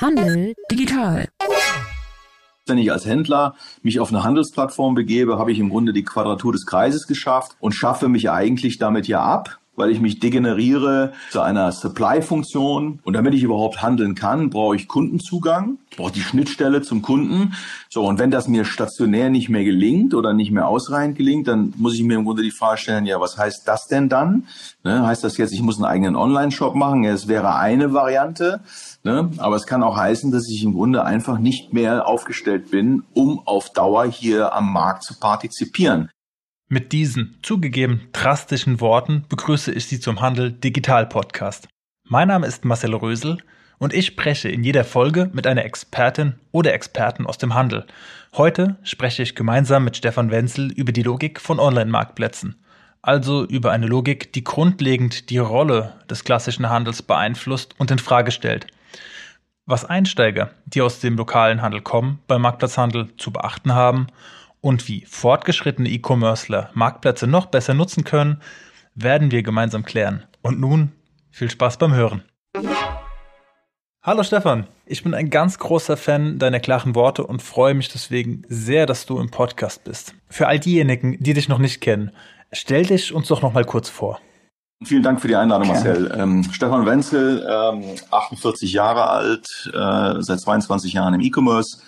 [0.00, 1.28] Handel digital.
[2.66, 6.52] Wenn ich als Händler mich auf eine Handelsplattform begebe, habe ich im Grunde die Quadratur
[6.52, 11.40] des Kreises geschafft und schaffe mich eigentlich damit ja ab, weil ich mich degeneriere zu
[11.40, 13.00] einer Supply-Funktion.
[13.02, 17.54] Und damit ich überhaupt handeln kann, brauche ich Kundenzugang, brauche die Schnittstelle zum Kunden.
[17.88, 21.72] So, und wenn das mir stationär nicht mehr gelingt oder nicht mehr ausreichend gelingt, dann
[21.76, 24.44] muss ich mir im Grunde die Frage stellen, ja, was heißt das denn dann?
[24.84, 27.04] Ne, heißt das jetzt, ich muss einen eigenen Online-Shop machen?
[27.04, 28.60] Es wäre eine Variante.
[29.02, 29.30] Ne?
[29.38, 33.40] Aber es kann auch heißen, dass ich im Grunde einfach nicht mehr aufgestellt bin, um
[33.46, 36.10] auf Dauer hier am Markt zu partizipieren.
[36.72, 41.66] Mit diesen zugegeben drastischen Worten begrüße ich Sie zum Handel Digital Podcast.
[42.08, 43.38] Mein Name ist Marcel Rösel
[43.78, 47.88] und ich spreche in jeder Folge mit einer Expertin oder Experten aus dem Handel.
[48.36, 52.64] Heute spreche ich gemeinsam mit Stefan Wenzel über die Logik von Online-Marktplätzen.
[53.02, 58.30] Also über eine Logik, die grundlegend die Rolle des klassischen Handels beeinflusst und in Frage
[58.30, 58.68] stellt.
[59.66, 64.06] Was Einsteiger, die aus dem lokalen Handel kommen, beim Marktplatzhandel zu beachten haben
[64.60, 68.40] und wie fortgeschrittene E-Commercer Marktplätze noch besser nutzen können,
[68.94, 70.24] werden wir gemeinsam klären.
[70.42, 70.92] Und nun
[71.30, 72.22] viel Spaß beim Hören.
[74.02, 78.44] Hallo Stefan, ich bin ein ganz großer Fan deiner klaren Worte und freue mich deswegen
[78.48, 80.14] sehr, dass du im Podcast bist.
[80.28, 82.10] Für all diejenigen, die dich noch nicht kennen,
[82.50, 84.18] stell dich uns doch noch mal kurz vor.
[84.82, 86.10] Vielen Dank für die Einladung, Marcel.
[86.16, 91.82] Ähm, Stefan Wenzel, ähm, 48 Jahre alt, äh, seit 22 Jahren im E-Commerce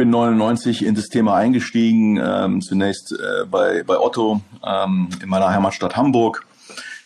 [0.00, 5.50] bin 99 in das Thema eingestiegen, ähm, zunächst äh, bei, bei Otto ähm, in meiner
[5.50, 6.46] Heimatstadt Hamburg.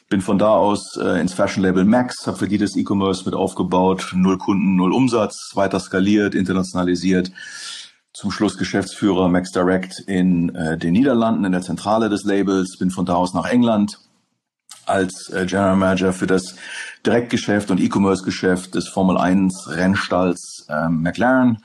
[0.09, 3.35] Bin von da aus äh, ins Fashion Label Max, habe für die das E-Commerce mit
[3.35, 7.33] aufgebaut, null Kunden, null Umsatz, weiter skaliert, internationalisiert.
[8.13, 12.79] Zum Schluss Geschäftsführer Max Direct in äh, den Niederlanden, in der Zentrale des Labels.
[12.79, 13.99] Bin von da aus nach England
[14.87, 16.55] als äh, General Manager für das
[17.05, 21.59] Direktgeschäft und E-Commerce-Geschäft des Formel 1 Rennstalls äh, McLaren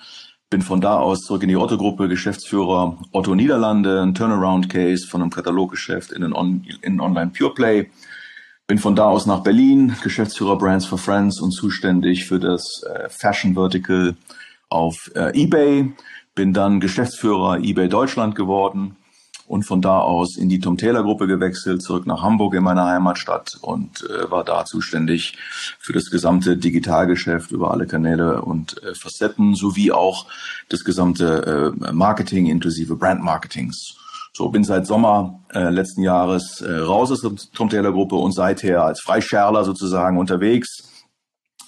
[0.50, 5.30] bin von da aus zurück in die Otto-Gruppe, Geschäftsführer Otto Niederlande, ein Turnaround-Case von einem
[5.30, 7.90] Kataloggeschäft in On in Online Pure Play.
[8.66, 13.10] Bin von da aus nach Berlin, Geschäftsführer Brands for Friends und zuständig für das äh,
[13.10, 14.16] Fashion Vertical
[14.70, 15.92] auf äh, eBay.
[16.36, 18.96] Bin dann Geschäftsführer eBay Deutschland geworden
[19.50, 22.86] und von da aus in die Tom Taylor Gruppe gewechselt, zurück nach Hamburg in meiner
[22.86, 25.40] Heimatstadt und äh, war da zuständig
[25.80, 30.28] für das gesamte Digitalgeschäft über alle Kanäle und äh, Facetten sowie auch
[30.70, 33.96] das gesamte äh, Marketing inklusive Brand Marketings.
[34.34, 38.34] So bin seit Sommer äh, letzten Jahres äh, raus aus der Tom Taylor Gruppe und
[38.34, 40.84] seither als Freischärler sozusagen unterwegs.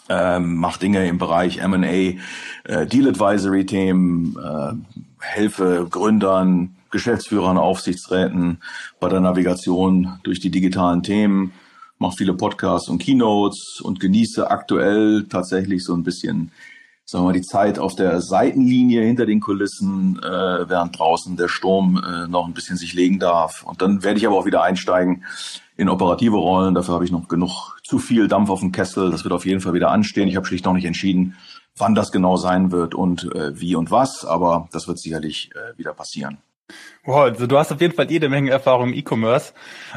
[0.07, 4.73] Ähm, mache Dinge im Bereich M&A, äh, Deal Advisory Themen, äh,
[5.19, 8.59] helfe Gründern, Geschäftsführern, Aufsichtsräten
[8.99, 11.53] bei der Navigation durch die digitalen Themen,
[11.97, 16.51] mache viele Podcasts und Keynotes und genieße aktuell tatsächlich so ein bisschen,
[17.05, 21.47] sagen wir mal, die Zeit auf der Seitenlinie hinter den Kulissen, äh, während draußen der
[21.47, 23.63] Sturm äh, noch ein bisschen sich legen darf.
[23.63, 25.23] Und dann werde ich aber auch wieder einsteigen
[25.77, 26.73] in operative Rollen.
[26.73, 29.11] Dafür habe ich noch genug zu viel Dampf auf dem Kessel.
[29.11, 30.27] Das wird auf jeden Fall wieder anstehen.
[30.27, 31.35] Ich habe schlicht noch nicht entschieden,
[31.77, 35.77] wann das genau sein wird und äh, wie und was, aber das wird sicherlich äh,
[35.77, 36.39] wieder passieren.
[37.03, 39.53] Wow, also du hast auf jeden Fall jede Menge Erfahrung im E-Commerce.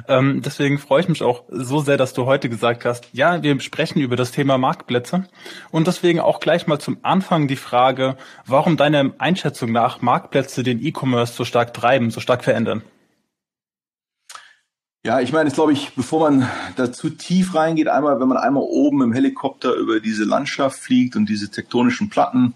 [0.09, 3.61] Ähm, deswegen freue ich mich auch so sehr, dass du heute gesagt hast, ja, wir
[3.61, 5.25] sprechen über das Thema Marktplätze.
[5.71, 10.83] Und deswegen auch gleich mal zum Anfang die Frage, warum deiner Einschätzung nach Marktplätze den
[10.83, 12.83] E-Commerce so stark treiben, so stark verändern?
[15.07, 18.39] Ja, ich meine, jetzt glaube ich, bevor man da zu tief reingeht, einmal, wenn man
[18.39, 22.55] einmal oben im Helikopter über diese Landschaft fliegt und diese tektonischen Platten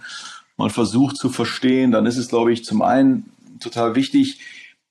[0.57, 3.31] mal versucht zu verstehen, dann ist es, glaube ich, zum einen
[3.61, 4.41] total wichtig,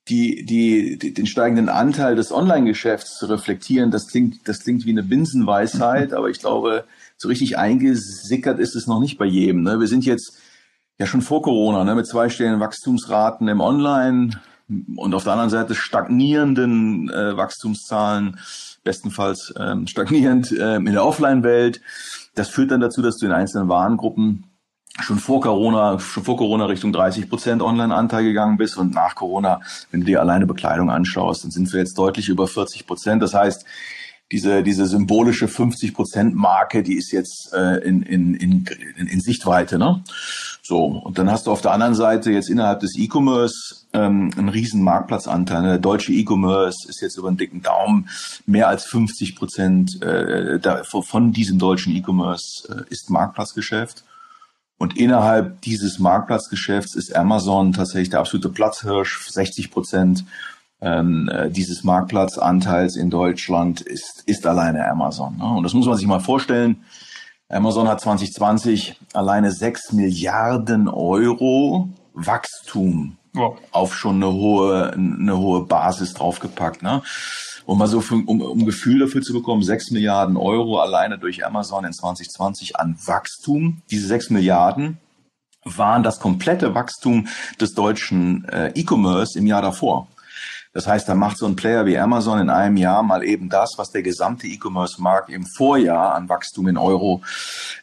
[0.09, 3.91] die, die, die, den steigenden Anteil des Online-Geschäfts zu reflektieren.
[3.91, 6.85] Das klingt, das klingt wie eine Binsenweisheit, aber ich glaube,
[7.17, 9.63] so richtig eingesickert ist es noch nicht bei jedem.
[9.63, 9.79] Ne?
[9.79, 10.37] Wir sind jetzt
[10.97, 14.31] ja schon vor Corona ne, mit zweistelligen Wachstumsraten im Online
[14.95, 18.39] und auf der anderen Seite stagnierenden äh, Wachstumszahlen,
[18.83, 21.81] bestenfalls ähm, stagnierend äh, in der Offline-Welt.
[22.35, 24.45] Das führt dann dazu, dass du in einzelnen Warengruppen
[25.01, 29.61] schon vor Corona, schon vor Corona Richtung 30 Prozent Online-Anteil gegangen bist und nach Corona,
[29.91, 33.21] wenn du dir alleine Bekleidung anschaust, dann sind wir jetzt deutlich über 40 Prozent.
[33.21, 33.65] Das heißt,
[34.31, 38.65] diese, diese symbolische 50 Prozent Marke, die ist jetzt äh, in, in, in,
[38.95, 39.77] in Sichtweite.
[39.77, 40.03] Ne?
[40.61, 44.49] So, und dann hast du auf der anderen Seite jetzt innerhalb des E-Commerce ähm, einen
[44.49, 45.61] riesen Marktplatzanteil.
[45.61, 45.67] Ne?
[45.69, 48.09] Der deutsche E-Commerce ist jetzt über einen dicken Daumen
[48.45, 54.03] mehr als 50 Prozent äh, von diesem deutschen E-Commerce äh, ist Marktplatzgeschäft.
[54.77, 59.27] Und innerhalb dieses Marktplatzgeschäfts ist Amazon tatsächlich der absolute Platzhirsch.
[59.27, 60.23] 60 Prozent
[60.81, 65.37] ähm, äh, dieses Marktplatzanteils in Deutschland ist, ist alleine Amazon.
[65.37, 65.45] Ne?
[65.45, 66.83] Und das muss man sich mal vorstellen.
[67.49, 73.57] Amazon hat 2020 alleine 6 Milliarden Euro Wachstum wow.
[73.71, 76.83] auf schon eine hohe, eine hohe Basis draufgepackt.
[76.83, 77.01] Ne?
[77.67, 81.45] Um mal so, für, um, um Gefühl dafür zu bekommen, 6 Milliarden Euro alleine durch
[81.45, 83.81] Amazon in 2020 an Wachstum.
[83.91, 84.99] Diese 6 Milliarden
[85.65, 87.27] waren das komplette Wachstum
[87.59, 90.07] des deutschen äh, E-Commerce im Jahr davor.
[90.71, 93.73] Das heißt, da macht so ein Player wie Amazon in einem Jahr mal eben das,
[93.77, 97.21] was der gesamte E-Commerce-Markt im Vorjahr an Wachstum in Euro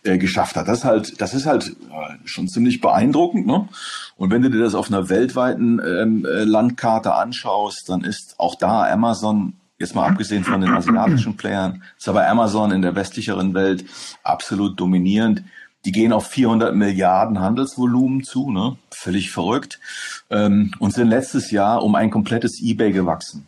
[0.02, 0.66] äh, geschafft hat.
[0.66, 3.46] Das ist halt, das ist halt äh, schon ziemlich beeindruckend.
[3.46, 3.69] Ne?
[4.16, 8.54] Und wenn du dir das auf einer weltweiten ähm, äh, Landkarte anschaust, dann ist auch
[8.54, 13.54] da Amazon jetzt mal abgesehen von den asiatischen Playern, ist aber Amazon in der westlicheren
[13.54, 13.84] Welt
[14.22, 15.42] absolut dominierend.
[15.84, 18.76] Die gehen auf 400 Milliarden Handelsvolumen zu, ne?
[18.90, 19.80] völlig verrückt,
[20.30, 23.46] ähm, und sind letztes Jahr um ein komplettes eBay gewachsen.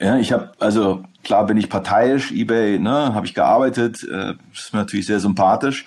[0.00, 4.72] Ja, ich habe also klar bin ich parteiisch, eBay, ne, habe ich gearbeitet, äh, ist
[4.72, 5.86] mir natürlich sehr sympathisch,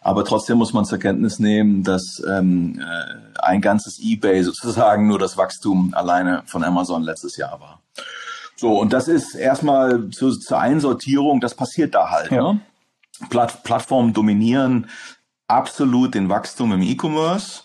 [0.00, 5.18] aber trotzdem muss man zur Kenntnis nehmen, dass ähm, äh, ein ganzes eBay sozusagen nur
[5.18, 7.80] das Wachstum alleine von Amazon letztes Jahr war.
[8.60, 12.30] So und das ist erstmal zu, zur Einsortierung, das passiert da halt.
[12.30, 12.52] Ja.
[12.52, 12.60] Ne?
[13.30, 14.90] Platt, Plattformen dominieren
[15.48, 17.62] absolut den Wachstum im E-Commerce,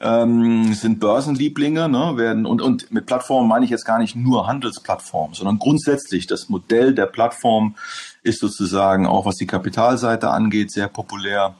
[0.00, 4.46] ähm, sind Börsenlieblinge, ne, werden und, und mit Plattformen meine ich jetzt gar nicht nur
[4.46, 7.74] Handelsplattformen, sondern grundsätzlich das Modell der Plattform
[8.22, 11.56] ist sozusagen auch was die Kapitalseite angeht sehr populär.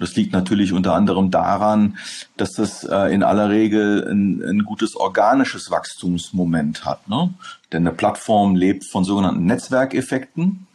[0.00, 1.98] Und das liegt natürlich unter anderem daran,
[2.38, 7.06] dass das äh, in aller Regel ein, ein gutes organisches Wachstumsmoment hat.
[7.06, 7.34] Ne?
[7.70, 10.66] Denn eine Plattform lebt von sogenannten Netzwerkeffekten,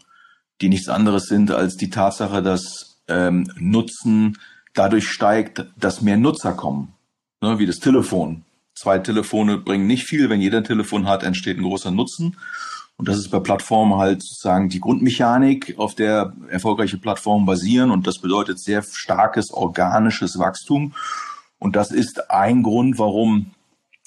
[0.61, 4.37] die nichts anderes sind als die Tatsache, dass ähm, Nutzen
[4.75, 6.93] dadurch steigt, dass mehr Nutzer kommen.
[7.41, 8.43] Ne, wie das Telefon.
[8.75, 10.29] Zwei Telefone bringen nicht viel.
[10.29, 12.37] Wenn jeder ein Telefon hat, entsteht ein großer Nutzen.
[12.97, 17.91] Und das ist bei Plattformen halt sozusagen die Grundmechanik, auf der erfolgreiche Plattformen basieren.
[17.91, 20.93] Und das bedeutet sehr starkes organisches Wachstum.
[21.59, 23.51] Und das ist ein Grund, warum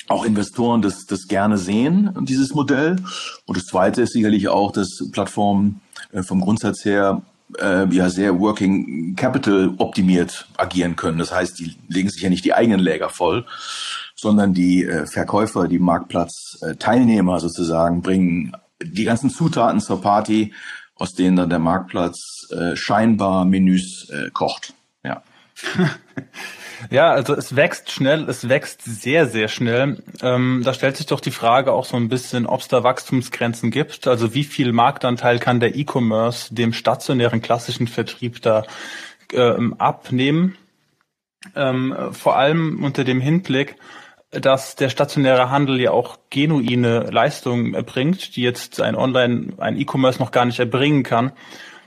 [0.08, 2.96] auch Investoren das, das gerne sehen, dieses Modell.
[3.44, 5.80] Und das zweite ist sicherlich auch, dass Plattformen
[6.12, 7.20] äh, vom Grundsatz her
[7.60, 11.18] äh, ja sehr Working Capital optimiert agieren können.
[11.18, 13.44] Das heißt, die legen sich ja nicht die eigenen Läger voll,
[14.14, 18.52] sondern die äh, Verkäufer, die Marktplatzteilnehmer sozusagen bringen
[18.82, 20.54] die ganzen Zutaten zur Party,
[20.94, 24.74] aus denen dann der Marktplatz äh, scheinbar Menüs äh, kocht.
[25.04, 25.22] Ja.
[26.90, 30.02] Ja, also es wächst schnell, es wächst sehr, sehr schnell.
[30.22, 33.70] Ähm, da stellt sich doch die Frage auch so ein bisschen, ob es da Wachstumsgrenzen
[33.70, 34.06] gibt.
[34.06, 38.64] Also wie viel Marktanteil kann der E-Commerce dem stationären klassischen Vertrieb da
[39.32, 40.56] ähm, abnehmen?
[41.54, 43.76] Ähm, vor allem unter dem Hinblick,
[44.30, 50.18] dass der stationäre Handel ja auch genuine Leistungen erbringt, die jetzt ein Online, ein E-Commerce
[50.18, 51.32] noch gar nicht erbringen kann.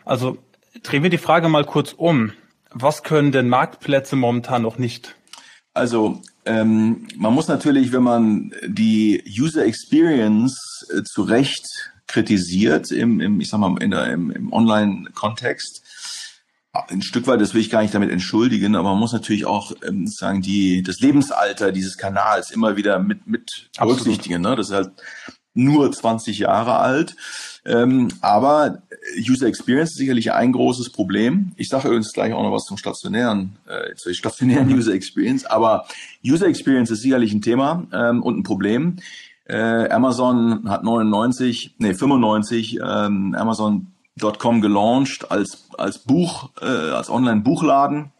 [0.05, 0.38] Also
[0.83, 2.33] drehen wir die Frage mal kurz um.
[2.71, 5.15] Was können denn Marktplätze momentan noch nicht?
[5.73, 11.65] Also ähm, man muss natürlich, wenn man die User Experience äh, zu Recht
[12.07, 15.83] kritisiert im, im ich sag mal, in der, im, im Online-Kontext,
[16.73, 19.73] ein Stück weit, das will ich gar nicht damit entschuldigen, aber man muss natürlich auch
[19.85, 24.41] ähm, sagen, die, das Lebensalter dieses Kanals immer wieder mit, mit berücksichtigen.
[24.41, 24.56] Ne?
[24.56, 24.91] Das ist halt
[25.53, 27.15] nur 20 Jahre alt.
[27.65, 28.81] Ähm, aber
[29.18, 31.51] User Experience ist sicherlich ein großes Problem.
[31.57, 34.69] Ich sage übrigens gleich auch noch was zum stationären, äh, zur stationären.
[34.73, 35.45] User Experience.
[35.45, 35.85] Aber
[36.25, 38.95] User Experience ist sicherlich ein Thema ähm, und ein Problem.
[39.45, 43.35] Äh, Amazon hat 99, nee 95 ähm,
[44.21, 48.11] Amazon.com gelauncht als als Buch, äh, als Online-Buchladen.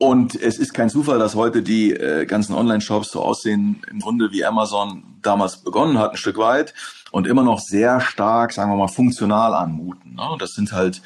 [0.00, 4.30] Und es ist kein Zufall, dass heute die äh, ganzen Online-Shops so aussehen, im Grunde
[4.30, 6.72] wie Amazon damals begonnen hat, ein Stück weit
[7.10, 10.14] und immer noch sehr stark, sagen wir mal, funktional anmuten.
[10.14, 10.36] Ne?
[10.38, 11.02] Das sind halt,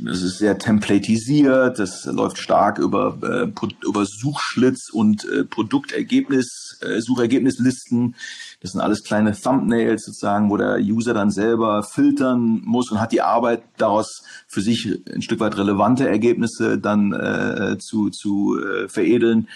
[0.00, 7.00] das ist sehr templatisiert, das läuft stark über, äh, über Suchschlitz und äh, Produktergebnis, äh,
[7.00, 8.14] Suchergebnislisten.
[8.60, 13.12] Das sind alles kleine Thumbnails sozusagen, wo der User dann selber filtern muss und hat
[13.12, 18.88] die Arbeit daraus für sich ein Stück weit relevante Ergebnisse dann äh, zu, zu äh,
[18.88, 19.48] veredeln.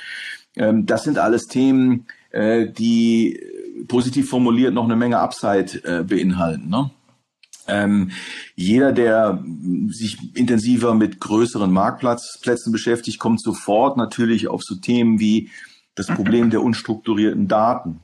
[0.54, 3.40] Ähm, das sind alles Themen, äh, die
[3.88, 6.68] positiv formuliert noch eine Menge Upside äh, beinhalten.
[6.68, 6.90] Ne?
[7.66, 8.10] Ähm,
[8.54, 9.42] jeder, der
[9.88, 15.50] sich intensiver mit größeren Marktplätzen beschäftigt, kommt sofort natürlich auf so Themen wie
[15.94, 18.00] das Problem der unstrukturierten Daten.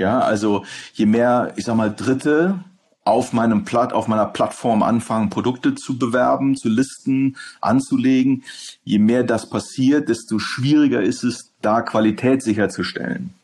[0.00, 0.64] Ja, also
[0.94, 2.64] je mehr, ich sag mal, Dritte
[3.04, 8.42] auf meinem Platt, auf meiner Plattform anfangen, Produkte zu bewerben, zu listen, anzulegen,
[8.82, 13.34] je mehr das passiert, desto schwieriger ist es, da Qualität sicherzustellen.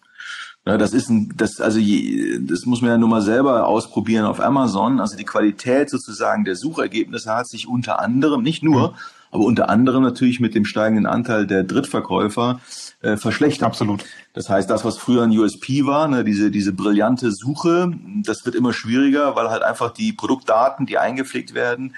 [0.65, 4.25] Ja, das ist ein, das, also je, das muss man ja nur mal selber ausprobieren
[4.25, 4.99] auf Amazon.
[4.99, 8.95] Also die Qualität sozusagen der Suchergebnisse hat sich unter anderem, nicht nur,
[9.31, 12.61] aber unter anderem natürlich mit dem steigenden Anteil der Drittverkäufer
[13.01, 13.67] äh, verschlechtert.
[13.67, 14.05] Absolut.
[14.33, 17.93] Das heißt, das, was früher ein USP war, ne, diese, diese brillante Suche,
[18.25, 21.95] das wird immer schwieriger, weil halt einfach die Produktdaten, die eingepflegt werden,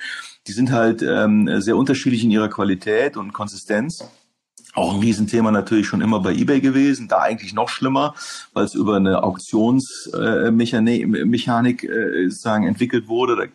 [0.46, 4.04] die sind halt ähm, sehr unterschiedlich in ihrer Qualität und Konsistenz.
[4.74, 8.14] Auch ein Riesenthema natürlich schon immer bei eBay gewesen, da eigentlich noch schlimmer,
[8.52, 13.50] weil es über eine Auktionsmechanik äh, sozusagen entwickelt wurde.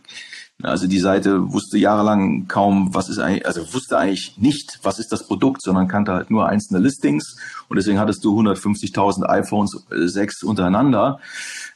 [0.61, 5.11] Also die Seite wusste jahrelang kaum, was ist eigentlich, also wusste eigentlich nicht, was ist
[5.11, 10.43] das Produkt, sondern kannte halt nur einzelne Listings und deswegen hattest du 150.000 iPhones 6
[10.43, 11.19] untereinander.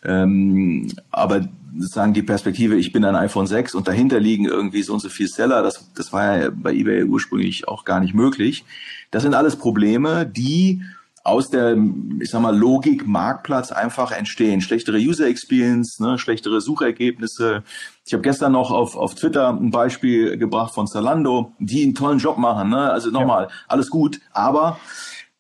[0.06, 4.94] Ähm, aber sozusagen die Perspektive, ich bin ein iPhone 6 und dahinter liegen irgendwie so
[4.94, 8.64] und so viel Seller, das, das war ja bei eBay ursprünglich auch gar nicht möglich.
[9.12, 10.82] Das sind alles Probleme, die
[11.28, 11.78] aus der,
[12.22, 14.62] ich sag mal, Logik Marktplatz einfach entstehen.
[14.62, 17.64] Schlechtere User Experience, ne, schlechtere Suchergebnisse.
[18.08, 22.20] Ich habe gestern noch auf, auf Twitter ein Beispiel gebracht von Zalando, die einen tollen
[22.20, 22.70] Job machen.
[22.70, 22.90] Ne?
[22.90, 23.50] Also nochmal, ja.
[23.68, 24.80] alles gut, aber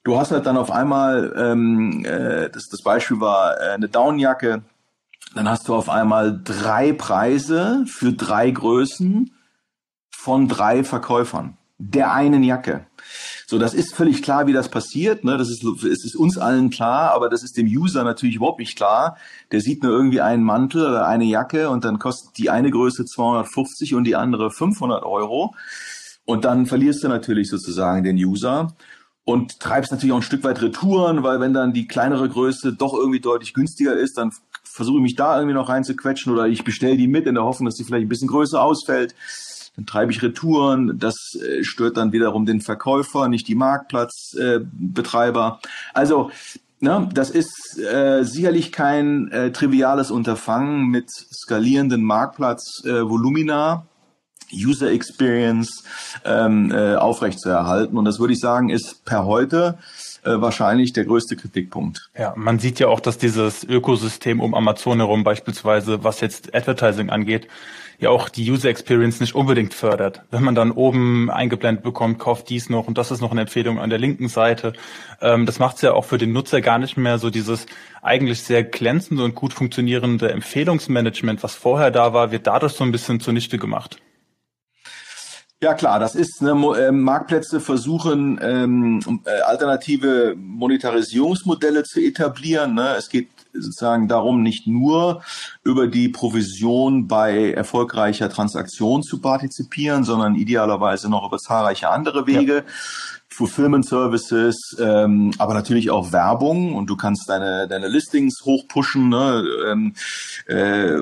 [0.04, 4.64] du hast halt dann auf einmal, ähm, äh, das, das Beispiel war äh, eine Downjacke,
[5.34, 9.32] dann hast du auf einmal drei Preise für drei Größen
[10.12, 12.87] von drei Verkäufern der einen Jacke.
[13.50, 15.24] So, das ist völlig klar, wie das passiert.
[15.24, 15.38] Ne?
[15.38, 18.76] Das ist, es ist uns allen klar, aber das ist dem User natürlich überhaupt nicht
[18.76, 19.18] klar.
[19.54, 23.06] Der sieht nur irgendwie einen Mantel oder eine Jacke und dann kostet die eine Größe
[23.06, 25.56] 250 und die andere 500 Euro.
[26.26, 28.76] Und dann verlierst du natürlich sozusagen den User
[29.24, 32.94] und treibst natürlich auch ein Stück weit Retouren, weil wenn dann die kleinere Größe doch
[32.94, 36.98] irgendwie deutlich günstiger ist, dann versuche ich mich da irgendwie noch reinzuquetschen oder ich bestelle
[36.98, 39.16] die mit in der Hoffnung, dass die vielleicht ein bisschen größer ausfällt
[39.78, 45.60] dann treibe ich Retouren, das äh, stört dann wiederum den Verkäufer, nicht die Marktplatzbetreiber.
[45.64, 46.30] Äh, also
[46.80, 53.88] Ne, das ist äh, sicherlich kein äh, triviales Unterfangen mit skalierenden Marktplatzvolumina,
[54.52, 55.84] äh, User Experience
[56.24, 57.98] ähm, äh, aufrechtzuerhalten.
[57.98, 59.80] Und das würde ich sagen, ist per heute
[60.24, 62.10] äh, wahrscheinlich der größte Kritikpunkt.
[62.18, 67.10] Ja, man sieht ja auch, dass dieses Ökosystem um Amazon herum beispielsweise, was jetzt Advertising
[67.10, 67.48] angeht,
[68.00, 70.22] ja auch die User Experience nicht unbedingt fördert.
[70.30, 73.80] Wenn man dann oben eingeblendet bekommt, kauft dies noch und das ist noch eine Empfehlung
[73.80, 74.74] an der linken Seite.
[75.22, 77.66] Ähm, das macht es ja auch für den Nutzer gar nicht mehr so dieses
[78.02, 82.92] eigentlich sehr glänzende und gut funktionierende Empfehlungsmanagement, was vorher da war, wird dadurch so ein
[82.92, 84.00] bisschen zunichte gemacht.
[85.60, 92.76] Ja klar, das ist ne, äh, Marktplätze versuchen ähm, äh, alternative Monetarisierungsmodelle zu etablieren.
[92.76, 92.94] Ne?
[92.96, 95.24] Es geht sozusagen darum, nicht nur
[95.64, 102.58] über die Provision bei erfolgreicher Transaktion zu partizipieren, sondern idealerweise noch über zahlreiche andere Wege.
[102.58, 102.64] Ja.
[103.30, 109.10] Fulfillment Services, ähm, aber natürlich auch Werbung und du kannst deine, deine Listings hochpushen.
[109.10, 109.44] Ne?
[109.68, 109.94] Ähm,
[110.48, 110.96] äh,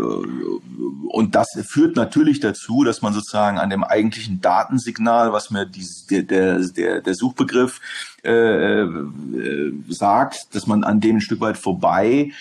[1.10, 5.86] und das führt natürlich dazu, dass man sozusagen an dem eigentlichen Datensignal, was mir die,
[6.10, 7.79] der, der, der Suchbegriff
[8.24, 12.32] äh, äh, sagt, dass man an dem ein Stück weit vorbei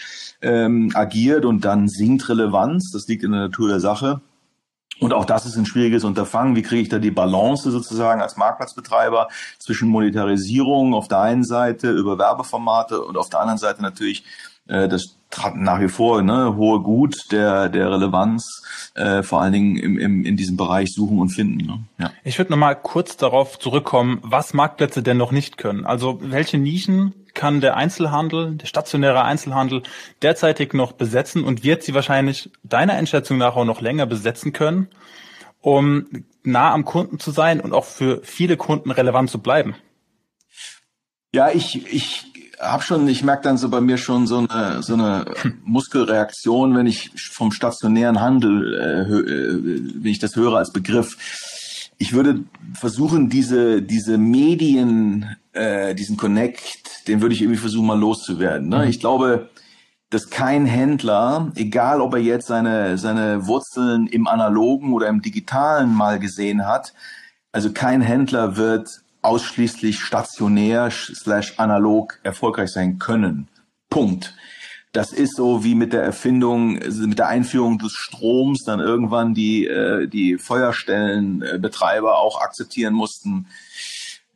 [0.42, 2.90] ähm, agiert und dann sinkt Relevanz.
[2.90, 4.20] Das liegt in der Natur der Sache.
[5.00, 6.56] Und auch das ist ein schwieriges Unterfangen.
[6.56, 11.90] Wie kriege ich da die Balance sozusagen als Marktplatzbetreiber zwischen Monetarisierung auf der einen Seite
[11.90, 14.24] über Werbeformate und auf der anderen Seite natürlich
[14.68, 15.16] äh, das
[15.56, 18.62] nach wie vor ne, hohe Gut der, der Relevanz,
[18.94, 21.66] äh, vor allen Dingen im, im, in diesem Bereich Suchen und Finden.
[21.66, 21.80] Ne?
[21.98, 22.10] Ja.
[22.22, 25.86] Ich würde nochmal kurz darauf zurückkommen, was Marktplätze denn noch nicht können.
[25.86, 29.82] Also welche Nischen kann der Einzelhandel, der stationäre Einzelhandel
[30.22, 34.88] derzeitig noch besetzen und wird sie wahrscheinlich deiner Einschätzung nach auch noch länger besetzen können,
[35.60, 39.74] um nah am Kunden zu sein und auch für viele Kunden relevant zu bleiben?
[41.32, 42.24] Ja, ich, ich
[42.60, 45.24] habe schon, ich merke dann so bei mir schon so eine, so eine
[45.64, 51.16] Muskelreaktion, wenn ich vom stationären Handel, äh, äh wenn ich das höre als Begriff
[51.98, 57.98] ich würde versuchen, diese, diese Medien, äh, diesen Connect, den würde ich irgendwie versuchen, mal
[57.98, 58.68] loszuwerden.
[58.68, 58.78] Ne?
[58.78, 58.88] Mhm.
[58.88, 59.50] Ich glaube,
[60.10, 65.92] dass kein Händler, egal ob er jetzt seine, seine Wurzeln im Analogen oder im Digitalen
[65.92, 66.92] mal gesehen hat,
[67.52, 68.88] also kein Händler wird
[69.22, 73.48] ausschließlich stationär slash analog erfolgreich sein können.
[73.88, 74.34] Punkt.
[74.94, 79.34] Das ist so wie mit der Erfindung, also mit der Einführung des Stroms dann irgendwann
[79.34, 83.48] die, äh, die Feuerstellenbetreiber auch akzeptieren mussten.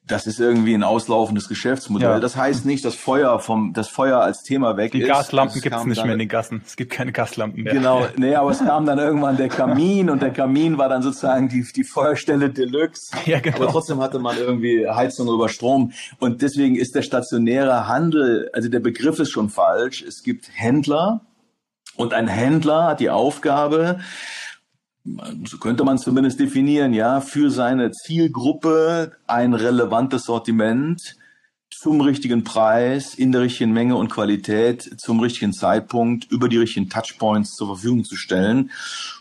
[0.09, 2.09] Das ist irgendwie ein auslaufendes Geschäftsmodell.
[2.09, 2.21] Ja.
[2.21, 5.05] Das heißt nicht, dass Feuer vom, das Feuer als Thema weg die ist.
[5.05, 6.63] Die Gaslampen gibt es nicht mehr in den Gassen.
[6.67, 7.75] Es gibt keine Gaslampen mehr.
[7.75, 11.49] Genau, nee, aber es kam dann irgendwann der Kamin und der Kamin war dann sozusagen
[11.49, 13.17] die, die Feuerstelle Deluxe.
[13.27, 13.57] Ja, genau.
[13.59, 15.93] Aber trotzdem hatte man irgendwie Heizung über Strom.
[16.19, 20.03] Und deswegen ist der stationäre Handel, also der Begriff ist schon falsch.
[20.03, 21.21] Es gibt Händler
[21.97, 23.99] und ein Händler hat die Aufgabe,
[25.47, 31.17] so könnte man zumindest definieren, ja, für seine Zielgruppe ein relevantes Sortiment
[31.71, 36.89] zum richtigen Preis, in der richtigen Menge und Qualität, zum richtigen Zeitpunkt, über die richtigen
[36.89, 38.71] Touchpoints zur Verfügung zu stellen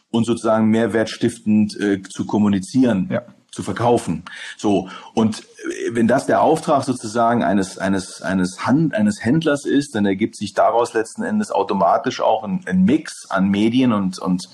[0.09, 3.09] und sozusagen mehrwertstiftend äh, zu kommunizieren.
[3.11, 3.23] Ja
[3.57, 4.23] zu verkaufen.
[4.55, 9.95] So und äh, wenn das der Auftrag sozusagen eines eines eines Hand, eines Händlers ist,
[9.95, 14.47] dann ergibt sich daraus letzten Endes automatisch auch ein, ein Mix an Medien und und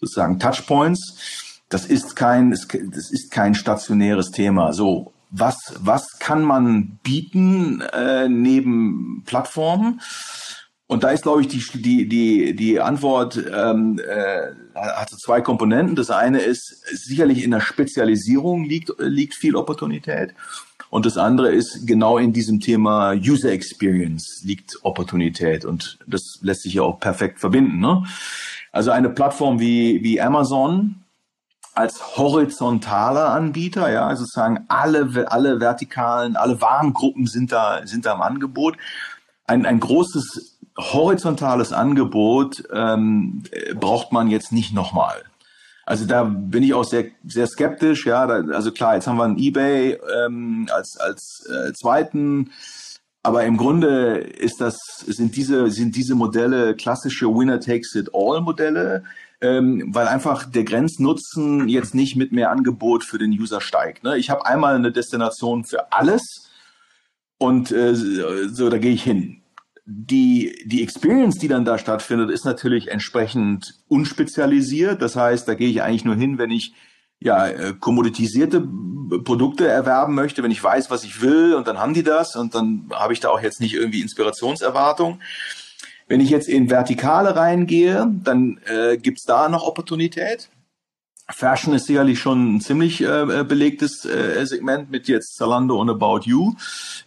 [0.00, 1.60] sozusagen Touchpoints.
[1.68, 4.72] Das ist kein, das ist kein stationäres Thema.
[4.72, 10.00] So, was, was kann man bieten äh, neben Plattformen?
[10.88, 15.94] Und da ist, glaube ich, die, die, die, die Antwort ähm, äh, hat zwei Komponenten.
[15.94, 20.34] Das eine ist, sicherlich in der Spezialisierung liegt, liegt viel Opportunität.
[20.88, 25.64] Und das andere ist, genau in diesem Thema User Experience liegt Opportunität.
[25.64, 27.78] Und das lässt sich ja auch perfekt verbinden.
[27.78, 28.04] Ne?
[28.72, 31.04] Also eine Plattform wie, wie Amazon
[31.74, 38.14] als horizontaler Anbieter, ja, also sozusagen alle, alle vertikalen, alle Warengruppen sind da, sind da
[38.14, 38.76] im Angebot.
[39.46, 43.42] Ein, ein großes horizontales Angebot ähm,
[43.74, 45.22] braucht man jetzt nicht nochmal.
[45.84, 48.06] Also da bin ich auch sehr, sehr skeptisch.
[48.06, 52.50] Ja, da, also klar, jetzt haben wir ein eBay ähm, als als äh, zweiten
[53.22, 59.04] aber im Grunde ist das, sind diese, sind diese Modelle klassische Winner-Takes-it-all-Modelle,
[59.42, 64.04] ähm, weil einfach der Grenznutzen jetzt nicht mit mehr Angebot für den User steigt.
[64.04, 64.16] Ne?
[64.16, 66.50] Ich habe einmal eine Destination für alles
[67.38, 69.42] und äh, so, da gehe ich hin.
[69.84, 75.02] Die, die Experience, die dann da stattfindet, ist natürlich entsprechend unspezialisiert.
[75.02, 76.74] Das heißt, da gehe ich eigentlich nur hin, wenn ich
[77.20, 78.66] ja, äh, kommoditisierte
[79.24, 82.54] Produkte erwerben möchte, wenn ich weiß, was ich will und dann haben die das und
[82.54, 85.20] dann habe ich da auch jetzt nicht irgendwie Inspirationserwartung.
[86.06, 90.48] Wenn ich jetzt in Vertikale reingehe, dann äh, gibt's da noch Opportunität.
[91.32, 96.20] Fashion ist sicherlich schon ein ziemlich äh, belegtes äh, Segment mit jetzt Zalando und About
[96.24, 96.54] You.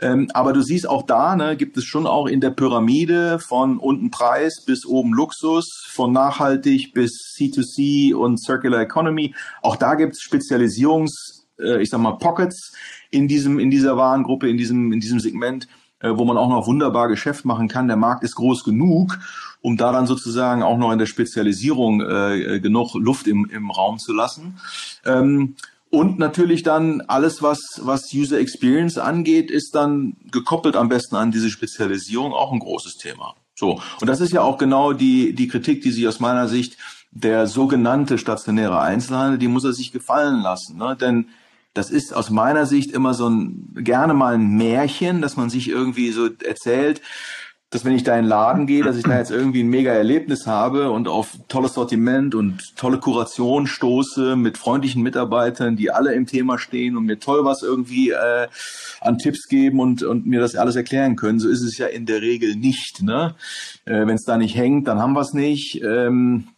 [0.01, 3.77] Ähm, aber du siehst auch da, ne, gibt es schon auch in der Pyramide von
[3.77, 9.35] unten Preis bis oben Luxus, von nachhaltig bis C2C und Circular Economy.
[9.61, 12.73] Auch da gibt es Spezialisierungs, äh, ich sag mal, Pockets
[13.11, 15.67] in diesem, in dieser Warengruppe, in diesem, in diesem Segment,
[15.99, 17.87] äh, wo man auch noch wunderbar Geschäft machen kann.
[17.87, 19.19] Der Markt ist groß genug
[19.63, 23.97] um da dann sozusagen auch noch in der Spezialisierung äh, genug Luft im, im Raum
[23.97, 24.59] zu lassen.
[25.05, 25.55] Ähm,
[25.89, 31.31] und natürlich dann alles, was, was User Experience angeht, ist dann gekoppelt am besten an
[31.31, 33.35] diese Spezialisierung auch ein großes Thema.
[33.55, 33.79] So.
[34.01, 36.77] Und das ist ja auch genau die, die Kritik, die sich aus meiner Sicht
[37.11, 40.77] der sogenannte stationäre Einzelhandel, die muss er sich gefallen lassen.
[40.77, 40.97] Ne?
[40.99, 41.29] Denn
[41.73, 45.69] das ist aus meiner Sicht immer so ein, gerne mal ein Märchen, dass man sich
[45.69, 47.01] irgendwie so erzählt,
[47.73, 49.91] dass wenn ich da in den Laden gehe, dass ich da jetzt irgendwie ein mega
[49.91, 56.13] Erlebnis habe und auf tolles Sortiment und tolle Kuration stoße mit freundlichen Mitarbeitern, die alle
[56.13, 58.47] im Thema stehen und mir toll was irgendwie äh,
[59.01, 61.39] an Tipps geben und, und mir das alles erklären können.
[61.39, 63.01] So ist es ja in der Regel nicht.
[63.01, 63.33] Ne?
[63.85, 65.81] Äh, wenn es da nicht hängt, dann haben wir es nicht.
[65.81, 66.49] Ähm,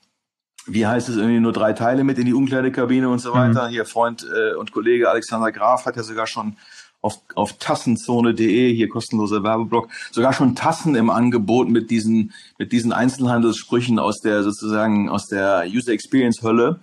[0.68, 3.68] wie heißt es irgendwie nur drei Teile mit in die Umkleidekabine und so weiter.
[3.68, 3.72] Mhm.
[3.72, 6.58] Hier Freund äh, und Kollege Alexander Graf hat ja sogar schon
[7.06, 12.92] auf, auf tassenzone.de, hier kostenloser Werbeblock, sogar schon Tassen im Angebot mit diesen, mit diesen
[12.92, 16.80] Einzelhandelssprüchen aus der sozusagen aus der User Experience Hölle.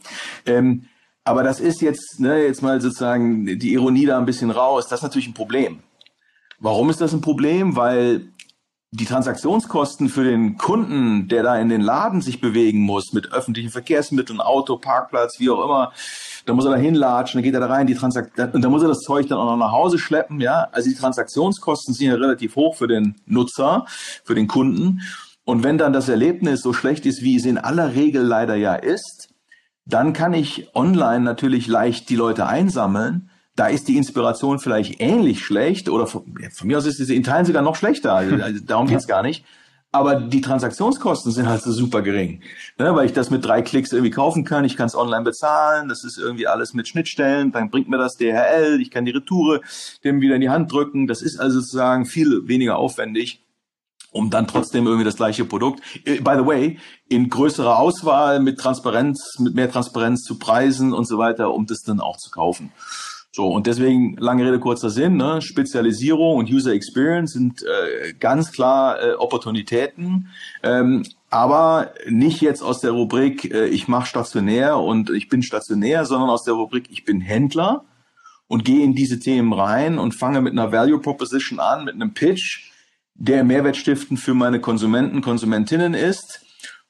[0.47, 0.85] Ähm,
[1.25, 5.01] aber das ist jetzt, ne, jetzt mal sozusagen die Ironie da ein bisschen raus, das
[5.01, 5.81] ist natürlich ein Problem.
[6.61, 7.75] Warum ist das ein Problem?
[7.75, 8.29] Weil
[8.93, 13.71] die Transaktionskosten für den Kunden, der da in den Laden sich bewegen muss, mit öffentlichen
[13.71, 15.93] Verkehrsmitteln, Auto, Parkplatz, wie auch immer,
[16.47, 18.83] da muss er da hinlatschen, dann geht er da rein, die Transaktion, und dann muss
[18.83, 20.69] er das Zeug dann auch noch nach Hause schleppen, ja.
[20.73, 23.87] Also die Transaktionskosten sind ja relativ hoch für den Nutzer,
[24.25, 25.01] für den Kunden.
[25.45, 28.75] Und wenn dann das Erlebnis so schlecht ist, wie es in aller Regel leider ja
[28.75, 29.29] ist,
[29.85, 33.31] dann kann ich online natürlich leicht die Leute einsammeln.
[33.57, 36.25] Da ist die Inspiration vielleicht ähnlich schlecht oder von,
[36.55, 38.15] von mir aus ist sie in Teilen sogar noch schlechter.
[38.15, 39.45] Also, also darum geht's gar nicht.
[39.95, 42.41] Aber die Transaktionskosten sind halt so super gering,
[42.79, 44.65] ne, weil ich das mit drei Klicks irgendwie kaufen kann.
[44.65, 45.91] Ich kann es online bezahlen.
[45.91, 47.53] Das ist irgendwie alles mit Schnittstellen.
[47.53, 48.81] Dann bringt mir das DHL.
[48.81, 49.61] Ich kann die Retoure
[50.03, 51.07] dem wieder in die Hand drücken.
[51.07, 53.45] Das ist also sozusagen viel weniger aufwendig,
[54.13, 56.79] um dann trotzdem irgendwie das gleiche Produkt, äh, by the way,
[57.11, 61.83] in größerer Auswahl mit Transparenz, mit mehr Transparenz zu Preisen und so weiter, um das
[61.83, 62.73] dann auch zu kaufen.
[63.35, 65.41] So, und deswegen, lange Rede, kurzer Sinn, ne?
[65.41, 70.29] Spezialisierung und User Experience sind äh, ganz klar äh, Opportunitäten,
[70.63, 76.05] ähm, aber nicht jetzt aus der Rubrik, äh, ich mache stationär und ich bin stationär,
[76.05, 77.87] sondern aus der Rubrik, ich bin Händler
[78.49, 82.13] und gehe in diese Themen rein und fange mit einer Value Proposition an, mit einem
[82.13, 82.71] Pitch,
[83.15, 86.45] der Mehrwert stiften für meine Konsumenten, Konsumentinnen ist.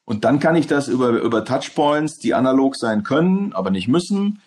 [0.04, 4.42] Und dann kann ich das über, über Touchpoints, die analog sein können, aber nicht müssen,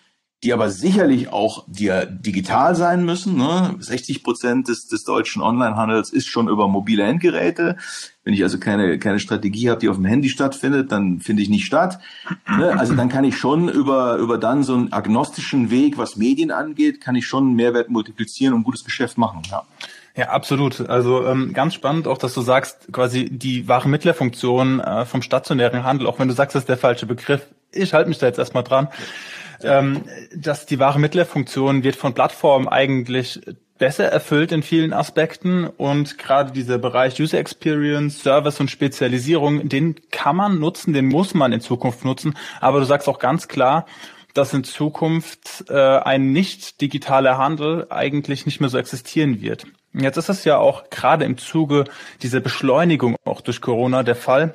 [0.46, 3.36] die aber sicherlich auch digital sein müssen.
[3.36, 3.74] Ne?
[3.80, 7.76] 60 Prozent des, des deutschen Onlinehandels ist schon über mobile Endgeräte.
[8.22, 11.48] Wenn ich also keine, keine Strategie habe, die auf dem Handy stattfindet, dann finde ich
[11.48, 11.98] nicht statt.
[12.48, 12.78] Ne?
[12.78, 17.00] Also dann kann ich schon über, über dann so einen agnostischen Weg, was Medien angeht,
[17.00, 19.42] kann ich schon Mehrwert multiplizieren und gutes Geschäft machen.
[19.50, 19.64] Ja.
[20.16, 20.88] Ja, absolut.
[20.88, 26.06] Also ähm, ganz spannend auch, dass du sagst, quasi die Warenmittlerfunktion äh, vom stationären Handel,
[26.06, 27.42] auch wenn du sagst, das ist der falsche Begriff.
[27.76, 28.88] Ich halte mich da jetzt erstmal dran
[29.62, 30.02] ähm,
[30.34, 33.40] dass die wahre Mittlerfunktion wird von Plattformen eigentlich
[33.78, 39.96] besser erfüllt in vielen Aspekten und gerade dieser Bereich User Experience, Service und Spezialisierung, den
[40.10, 42.36] kann man nutzen, den muss man in Zukunft nutzen.
[42.60, 43.84] Aber du sagst auch ganz klar,
[44.32, 49.66] dass in Zukunft äh, ein nicht digitaler Handel eigentlich nicht mehr so existieren wird.
[49.92, 51.84] Jetzt ist es ja auch gerade im Zuge
[52.22, 54.54] dieser Beschleunigung auch durch Corona der Fall,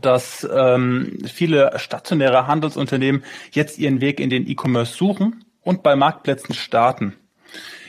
[0.00, 6.54] dass ähm, viele stationäre Handelsunternehmen jetzt ihren Weg in den E-Commerce suchen und bei Marktplätzen
[6.54, 7.16] starten.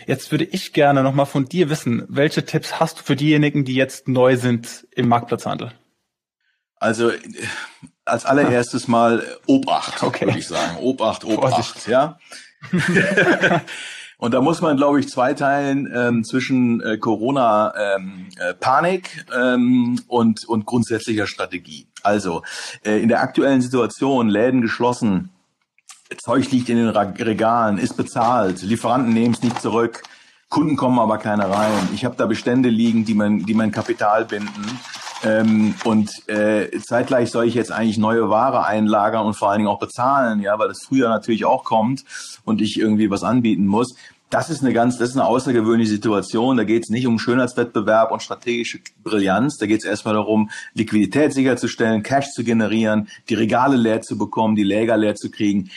[0.07, 3.75] Jetzt würde ich gerne nochmal von dir wissen, welche Tipps hast du für diejenigen, die
[3.75, 5.73] jetzt neu sind im Marktplatzhandel?
[6.75, 7.11] Also
[8.05, 10.25] als allererstes mal Obacht, okay.
[10.25, 10.77] würde ich sagen.
[10.77, 11.87] Obacht, Obacht, Vorsicht.
[11.87, 12.17] ja.
[14.17, 20.67] Und da muss man, glaube ich, zweiteilen ähm, zwischen äh, Corona-Panik ähm, ähm, und, und
[20.67, 21.87] grundsätzlicher Strategie.
[22.03, 22.43] Also
[22.85, 25.29] äh, in der aktuellen Situation, Läden geschlossen,
[26.17, 30.03] Zeug liegt in den Regalen, ist bezahlt, Lieferanten nehmen es nicht zurück,
[30.49, 31.87] Kunden kommen aber keine rein.
[31.93, 34.79] Ich habe da Bestände liegen, die mein, die mein Kapital binden.
[35.23, 39.69] Ähm, und äh, zeitgleich soll ich jetzt eigentlich neue Ware einlagern und vor allen Dingen
[39.69, 42.03] auch bezahlen, ja, weil das früher natürlich auch kommt
[42.43, 43.95] und ich irgendwie was anbieten muss.
[44.31, 46.55] Das ist eine ganz, das ist eine außergewöhnliche Situation.
[46.55, 49.57] Da geht es nicht um Schönheitswettbewerb und strategische Brillanz.
[49.57, 54.55] Da geht es erstmal darum, Liquidität sicherzustellen, Cash zu generieren, die Regale leer zu bekommen,
[54.55, 55.69] die Läger leer zu kriegen.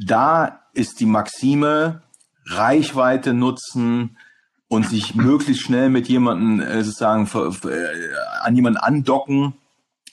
[0.00, 2.02] Da ist die Maxime
[2.44, 4.18] Reichweite nutzen
[4.66, 7.28] und sich möglichst schnell mit jemandem äh, sozusagen
[7.68, 9.54] äh, an jemanden andocken,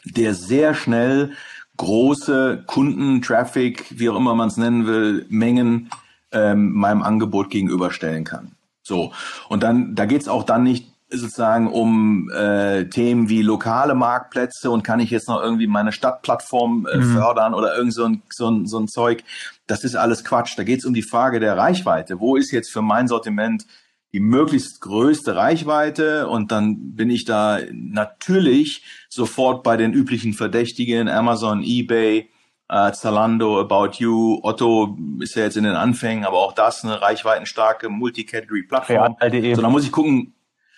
[0.06, 1.32] der sehr schnell
[1.78, 5.90] große Kunden, Traffic, wie auch immer man es nennen will, Mengen
[6.32, 8.52] ähm, meinem Angebot gegenüberstellen kann.
[8.82, 9.14] So,
[9.50, 14.84] und dann, da geht's auch dann nicht sozusagen um äh, Themen wie lokale Marktplätze und
[14.84, 17.14] kann ich jetzt noch irgendwie meine Stadtplattform äh, mhm.
[17.16, 19.24] fördern oder irgend so ein, so, ein, so ein Zeug.
[19.66, 20.58] Das ist alles Quatsch.
[20.58, 22.20] Da geht's um die Frage der Reichweite.
[22.20, 23.66] Wo ist jetzt für mein Sortiment
[24.12, 31.08] die möglichst größte Reichweite und dann bin ich da natürlich sofort bei den üblichen Verdächtigen,
[31.08, 32.30] Amazon, eBay,
[32.70, 37.02] äh, Zalando, About You, Otto ist ja jetzt in den Anfängen, aber auch das eine
[37.02, 39.18] reichweitenstarke Multicategory-Plattform.
[39.20, 40.34] Ja, so, dann muss ich gucken,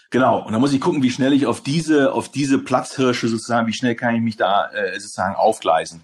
[0.10, 3.68] genau, und dann muss ich gucken, wie schnell ich auf diese, auf diese Platzhirsche sozusagen,
[3.68, 6.02] wie schnell kann ich mich da äh, sozusagen aufgleisen.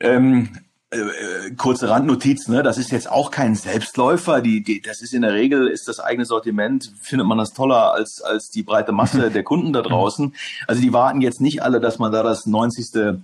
[0.00, 0.50] Ähm,
[0.90, 4.40] äh, äh, kurze Randnotiz, ne, das ist jetzt auch kein Selbstläufer.
[4.40, 7.92] Die, die, das ist in der Regel ist das eigene Sortiment, findet man das toller
[7.92, 10.34] als als die breite Masse der Kunden da draußen.
[10.66, 13.20] Also die warten jetzt nicht alle, dass man da das 90.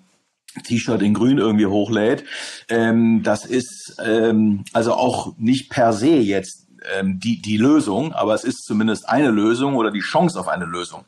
[0.62, 2.24] T-Shirt in Grün irgendwie hochlädt.
[2.68, 8.34] Ähm, das ist ähm, also auch nicht per se jetzt ähm, die, die Lösung, aber
[8.34, 11.04] es ist zumindest eine Lösung oder die Chance auf eine Lösung.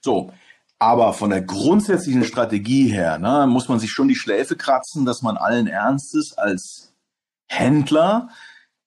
[0.00, 0.32] So.
[0.80, 5.22] Aber von der grundsätzlichen Strategie her ne, muss man sich schon die Schläfe kratzen, dass
[5.22, 6.92] man allen Ernstes als
[7.48, 8.28] Händler,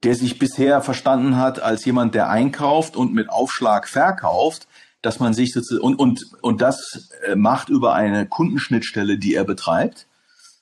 [0.04, 4.67] der sich bisher verstanden hat als jemand, der einkauft und mit Aufschlag verkauft,
[5.01, 9.43] dass man sich sozusagen, und, und, und das äh, macht über eine Kundenschnittstelle, die er
[9.43, 10.07] betreibt,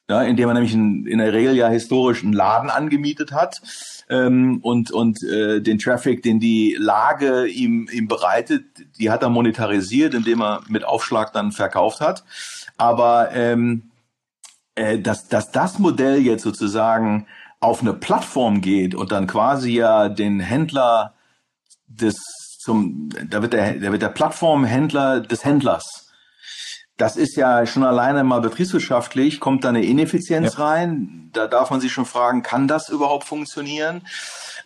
[0.09, 3.61] ja, indem er nämlich in, in der Regel ja historisch einen Laden angemietet hat
[4.09, 8.63] ähm, und, und äh, den Traffic, den die Lage ihm, ihm bereitet,
[8.97, 12.23] die hat er monetarisiert, indem er mit Aufschlag dann verkauft hat.
[12.77, 13.91] Aber ähm,
[14.75, 17.27] äh, dass, dass das Modell jetzt sozusagen
[17.59, 21.13] auf eine Plattform geht und dann quasi ja den Händler
[21.87, 22.17] des
[22.69, 26.11] zum, da wird der, da wird der Plattformhändler des Händlers.
[26.97, 30.65] Das ist ja schon alleine mal betriebswirtschaftlich, kommt da eine Ineffizienz ja.
[30.65, 31.31] rein.
[31.33, 34.01] Da darf man sich schon fragen, kann das überhaupt funktionieren?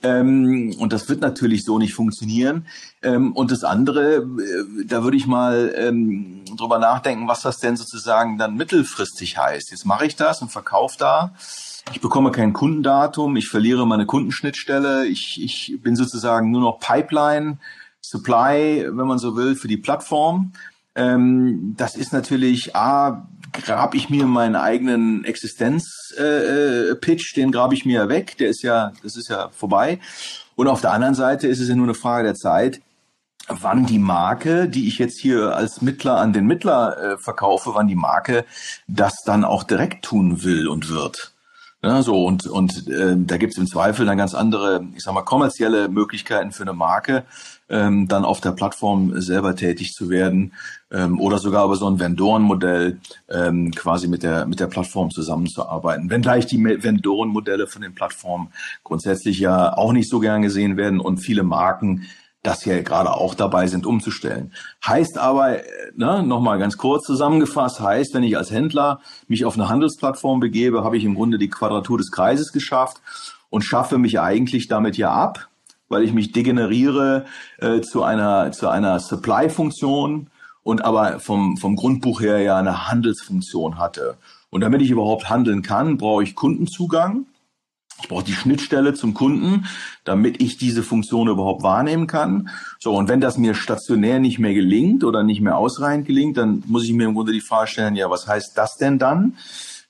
[0.01, 2.67] Ähm, und das wird natürlich so nicht funktionieren.
[3.01, 7.77] Ähm, und das andere, äh, da würde ich mal ähm, drüber nachdenken, was das denn
[7.77, 9.71] sozusagen dann mittelfristig heißt.
[9.71, 11.33] Jetzt mache ich das und verkaufe da
[11.91, 17.57] ich bekomme kein Kundendatum, ich verliere meine Kundenschnittstelle, ich, ich bin sozusagen nur noch Pipeline,
[18.03, 20.53] Supply, wenn man so will, für die Plattform.
[20.95, 27.73] Ähm, das ist natürlich, A, grab ich mir meinen eigenen Existenz-Pitch, äh, äh den grab
[27.73, 29.99] ich mir weg, der ist ja, das ist ja vorbei.
[30.55, 32.81] Und auf der anderen Seite ist es ja nur eine Frage der Zeit,
[33.47, 37.87] wann die Marke, die ich jetzt hier als Mittler an den Mittler äh, verkaufe, wann
[37.87, 38.45] die Marke
[38.87, 41.33] das dann auch direkt tun will und wird.
[41.81, 45.13] Ja, so und und äh, da gibt es im Zweifel dann ganz andere, ich sag
[45.13, 47.25] mal, kommerzielle Möglichkeiten für eine Marke,
[47.69, 50.53] ähm, dann auf der Plattform selber tätig zu werden
[50.91, 52.99] ähm, oder sogar über so ein Vendorenmodell
[53.29, 56.09] ähm, quasi mit der mit der Plattform zusammenzuarbeiten.
[56.09, 58.49] Wenngleich die Vendorenmodelle von den Plattformen
[58.83, 62.05] grundsätzlich ja auch nicht so gern gesehen werden und viele Marken
[62.43, 64.51] das ja gerade auch dabei sind, umzustellen.
[64.85, 65.59] Heißt aber,
[65.95, 70.83] ne, nochmal ganz kurz zusammengefasst, heißt, wenn ich als Händler mich auf eine Handelsplattform begebe,
[70.83, 72.97] habe ich im Grunde die Quadratur des Kreises geschafft
[73.49, 75.47] und schaffe mich eigentlich damit ja ab,
[75.93, 77.25] weil ich mich degeneriere
[77.59, 80.27] äh, zu einer, zu einer Supply-Funktion
[80.63, 84.17] und aber vom, vom Grundbuch her ja eine Handelsfunktion hatte.
[84.49, 87.25] Und damit ich überhaupt handeln kann, brauche ich Kundenzugang
[88.01, 89.65] ich brauche die Schnittstelle zum Kunden,
[90.03, 92.49] damit ich diese Funktion überhaupt wahrnehmen kann.
[92.79, 96.63] So, und wenn das mir stationär nicht mehr gelingt oder nicht mehr ausreichend gelingt, dann
[96.67, 99.37] muss ich mir im Grunde die Frage stellen, ja, was heißt das denn dann?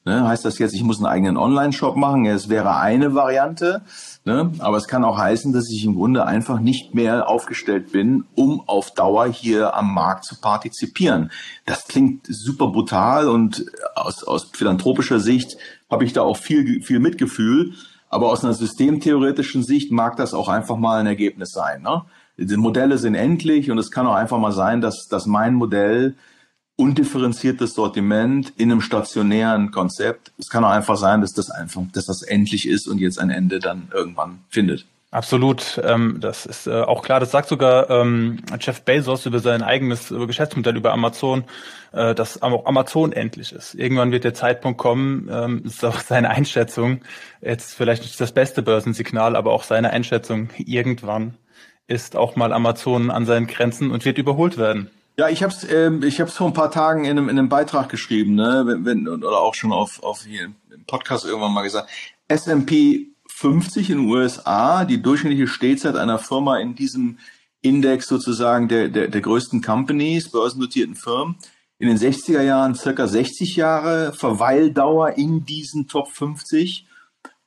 [0.06, 2.26] Ne, heißt das jetzt, ich muss einen eigenen Online-Shop machen?
[2.26, 3.84] Es wäre eine Variante.
[4.26, 4.52] Ne?
[4.60, 8.68] Aber es kann auch heißen, dass ich im Grunde einfach nicht mehr aufgestellt bin, um
[8.68, 11.32] auf Dauer hier am Markt zu partizipieren.
[11.66, 15.56] Das klingt super brutal und aus, aus philanthropischer Sicht
[15.90, 17.74] habe ich da auch viel, viel Mitgefühl.
[18.10, 21.82] Aber aus einer systemtheoretischen Sicht mag das auch einfach mal ein Ergebnis sein.
[21.82, 22.04] Ne?
[22.38, 26.16] Die Modelle sind endlich und es kann auch einfach mal sein, dass, dass mein Modell
[26.76, 30.32] undifferenziertes Sortiment in einem stationären Konzept.
[30.38, 33.30] Es kann auch einfach sein, dass das einfach, dass das endlich ist und jetzt ein
[33.30, 34.86] Ende dann irgendwann findet.
[35.14, 37.20] Absolut, ähm, das ist äh, auch klar.
[37.20, 41.44] Das sagt sogar ähm, Jeff Bezos über sein eigenes äh, Geschäftsmodell über Amazon,
[41.92, 43.76] äh, dass auch Amazon endlich ist.
[43.76, 47.02] Irgendwann wird der Zeitpunkt kommen, ähm, ist auch seine Einschätzung,
[47.42, 51.36] jetzt vielleicht nicht das beste Börsensignal, aber auch seine Einschätzung, irgendwann
[51.86, 54.90] ist auch mal Amazon an seinen Grenzen und wird überholt werden.
[55.16, 57.50] Ja, ich habe es ähm, ich hab's vor ein paar Tagen in einem, in einem
[57.50, 61.62] Beitrag geschrieben, ne, wenn, wenn, oder auch schon auf, auf hier im Podcast irgendwann mal
[61.62, 61.90] gesagt.
[62.28, 67.20] S&P 50 in den USA, die durchschnittliche Stehzeit einer Firma in diesem
[67.62, 71.36] Index sozusagen der, der, der größten Companies, börsennotierten Firmen,
[71.80, 76.88] in den 60er Jahren circa 60 Jahre Verweildauer in diesen Top 50,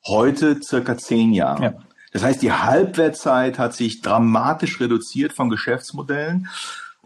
[0.06, 1.62] heute circa 10 Jahre.
[1.62, 1.74] Ja.
[2.12, 6.48] Das heißt, die Halbwertzeit hat sich dramatisch reduziert von Geschäftsmodellen.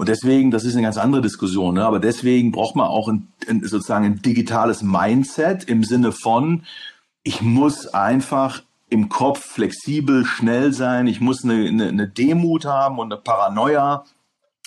[0.01, 1.85] Und deswegen, das ist eine ganz andere Diskussion, ne?
[1.85, 6.63] aber deswegen braucht man auch ein, ein, sozusagen ein digitales Mindset im Sinne von,
[7.23, 11.07] ich muss einfach im Kopf flexibel, schnell sein.
[11.07, 14.07] Ich muss eine, eine, eine Demut haben und eine Paranoia,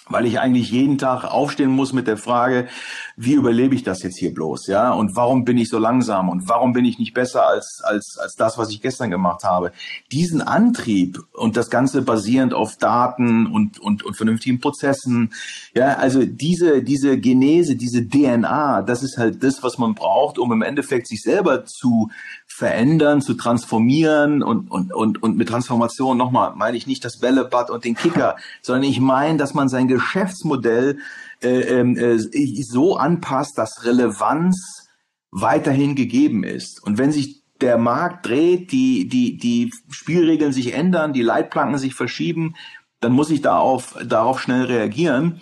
[0.10, 2.68] weil ich eigentlich jeden Tag aufstehen muss mit der Frage,
[3.16, 4.92] wie überlebe ich das jetzt hier bloß, ja?
[4.92, 8.36] Und warum bin ich so langsam und warum bin ich nicht besser als als als
[8.36, 9.72] das, was ich gestern gemacht habe?
[10.12, 15.34] Diesen Antrieb und das Ganze basierend auf Daten und und und vernünftigen Prozessen,
[15.74, 20.52] ja, also diese diese Genese, diese DNA, das ist halt das, was man braucht, um
[20.52, 22.10] im Endeffekt sich selber zu
[22.56, 27.72] verändern, zu transformieren und, und, und, und mit Transformation nochmal meine ich nicht das Bällebad
[27.72, 31.00] und den Kicker, sondern ich meine, dass man sein Geschäftsmodell
[31.42, 34.88] äh, ähm, äh, so anpasst, dass Relevanz
[35.32, 36.82] weiterhin gegeben ist.
[36.84, 41.96] Und wenn sich der Markt dreht, die, die, die Spielregeln sich ändern, die Leitplanken sich
[41.96, 42.56] verschieben,
[43.00, 45.42] dann muss ich darauf, darauf schnell reagieren.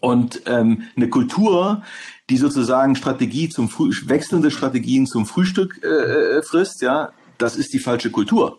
[0.00, 1.82] Und ähm, eine Kultur,
[2.28, 7.72] die sozusagen Strategie zum Früh wechselnde Strategien zum Frühstück äh, äh, frisst, ja, das ist
[7.72, 8.58] die falsche Kultur.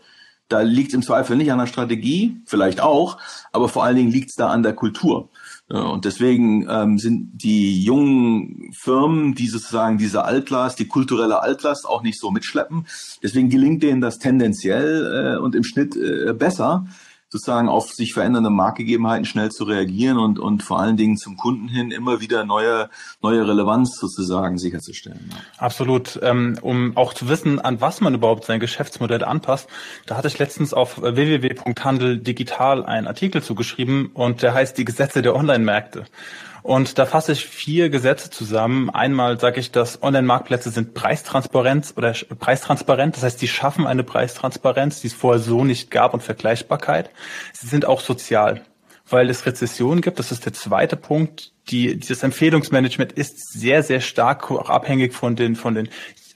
[0.53, 3.17] Da liegt im Zweifel nicht an der Strategie, vielleicht auch,
[3.51, 5.29] aber vor allen Dingen liegt es da an der Kultur.
[5.67, 12.03] Und deswegen ähm, sind die jungen Firmen, die sozusagen diese Altlast, die kulturelle Altlast auch
[12.03, 12.85] nicht so mitschleppen.
[13.23, 16.85] Deswegen gelingt denen das tendenziell äh, und im Schnitt äh, besser,
[17.33, 21.67] sozusagen auf sich verändernde Marktgegebenheiten schnell zu reagieren und, und vor allen Dingen zum Kunden
[21.67, 22.89] hin immer wieder neue,
[23.23, 25.33] neue Relevanz sozusagen sicherzustellen.
[25.57, 26.19] Absolut.
[26.21, 29.67] Ähm, um auch zu wissen, an was man überhaupt sein Geschäftsmodell anpasst,
[30.05, 35.23] da hatte ich letztens auf www.handel digital einen Artikel zugeschrieben und der heißt die Gesetze
[35.23, 36.05] der Online-Märkte.
[36.63, 38.89] Und da fasse ich vier Gesetze zusammen.
[38.89, 43.17] Einmal sage ich, dass Online-Marktplätze sind Preistransparenz oder preistransparent.
[43.17, 47.09] Das heißt, die schaffen eine Preistransparenz, die es vorher so nicht gab und Vergleichbarkeit.
[47.51, 48.61] Sie sind auch sozial,
[49.09, 50.19] weil es Rezessionen gibt.
[50.19, 51.51] Das ist der zweite Punkt.
[51.69, 55.89] Die, dieses Empfehlungsmanagement ist sehr, sehr stark auch abhängig von den, von den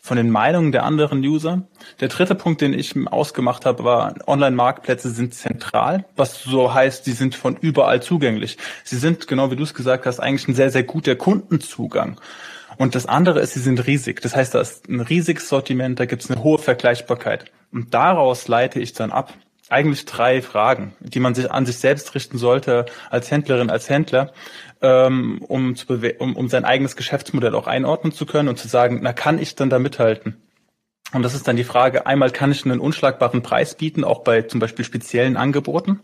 [0.07, 1.67] von den Meinungen der anderen User.
[1.99, 7.11] Der dritte Punkt, den ich ausgemacht habe, war, Online-Marktplätze sind zentral, was so heißt, sie
[7.11, 8.57] sind von überall zugänglich.
[8.85, 12.19] Sie sind, genau wie du es gesagt hast, eigentlich ein sehr, sehr guter Kundenzugang.
[12.77, 14.21] Und das andere ist, sie sind riesig.
[14.21, 17.51] Das heißt, da ist ein riesiges Sortiment, da gibt es eine hohe Vergleichbarkeit.
[17.73, 19.33] Und daraus leite ich dann ab,
[19.69, 24.31] eigentlich drei Fragen, die man sich an sich selbst richten sollte als Händlerin, als Händler,
[24.81, 25.87] ähm, um, zu
[26.19, 29.55] um, um sein eigenes Geschäftsmodell auch einordnen zu können und zu sagen, na kann ich
[29.55, 30.41] dann da mithalten?
[31.13, 34.41] Und das ist dann die Frage, einmal kann ich einen unschlagbaren Preis bieten, auch bei
[34.41, 36.01] zum Beispiel speziellen Angeboten.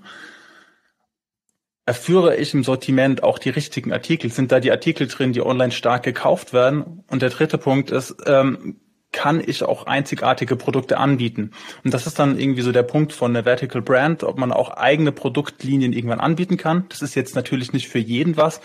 [1.85, 4.31] Erführe ich im Sortiment auch die richtigen Artikel?
[4.31, 7.03] Sind da die Artikel drin, die online stark gekauft werden?
[7.07, 8.79] Und der dritte Punkt ist, ähm,
[9.13, 11.51] kann ich auch einzigartige Produkte anbieten.
[11.85, 14.71] Und das ist dann irgendwie so der Punkt von der Vertical Brand, ob man auch
[14.71, 16.85] eigene Produktlinien irgendwann anbieten kann.
[16.89, 18.59] Das ist jetzt natürlich nicht für jeden was.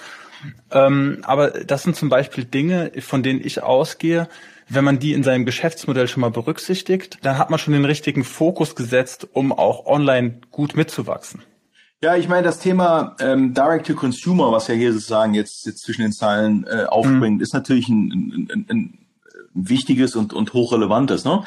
[0.72, 4.28] Ähm, aber das sind zum Beispiel Dinge, von denen ich ausgehe,
[4.68, 8.24] wenn man die in seinem Geschäftsmodell schon mal berücksichtigt, dann hat man schon den richtigen
[8.24, 11.42] Fokus gesetzt, um auch online gut mitzuwachsen.
[12.00, 15.82] Ja, ich meine, das Thema ähm, Direct to Consumer, was ja hier sozusagen jetzt, jetzt
[15.82, 17.40] zwischen den Zeilen äh, aufspringt, mhm.
[17.40, 18.98] ist natürlich ein, ein, ein
[19.66, 21.24] wichtiges und, und hochrelevantes.
[21.24, 21.42] Ne?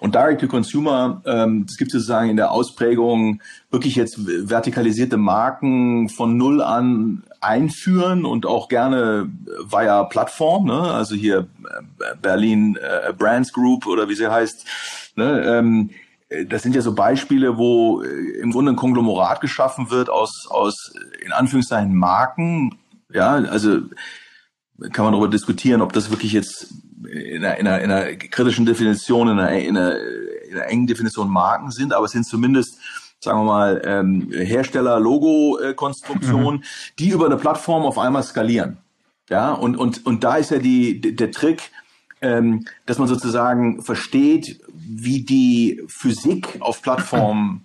[0.00, 6.36] Und Direct-to-Consumer, ähm, das gibt es sozusagen in der Ausprägung wirklich jetzt vertikalisierte Marken von
[6.36, 9.28] null an einführen und auch gerne
[9.64, 10.80] via Plattform, ne?
[10.80, 14.66] also hier äh, Berlin äh, Brands Group oder wie sie heißt.
[15.16, 15.42] Ne?
[15.44, 15.90] Ähm,
[16.48, 20.92] das sind ja so Beispiele, wo äh, im Grunde ein Konglomerat geschaffen wird aus, aus
[21.24, 22.78] in Anführungszeichen Marken.
[23.12, 23.80] Ja, also
[24.92, 26.72] kann man darüber diskutieren, ob das wirklich jetzt
[27.10, 29.96] in einer, in einer, in einer kritischen Definition, in einer, in, einer,
[30.48, 32.78] in einer engen Definition Marken sind, aber es sind zumindest
[33.20, 36.64] sagen wir mal, ähm, Hersteller-Logo-Konstruktionen, mhm.
[36.98, 38.78] die über eine Plattform auf einmal skalieren.
[39.30, 41.70] Ja, und, und, und da ist ja die, der Trick,
[42.20, 47.64] ähm, dass man sozusagen versteht, wie die Physik auf Plattformen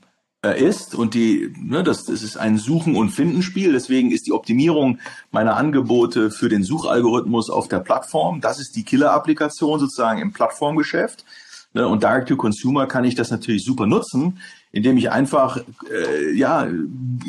[0.56, 3.74] ist und die, ne, das, das ist ein Suchen- und Finden-Spiel.
[3.74, 5.00] Deswegen ist die Optimierung
[5.32, 11.26] meiner Angebote für den Suchalgorithmus auf der Plattform, das ist die Killer-Applikation sozusagen im Plattformgeschäft.
[11.74, 14.40] Ne, und Direct to Consumer kann ich das natürlich super nutzen,
[14.72, 15.60] indem ich einfach
[15.92, 16.68] äh, ja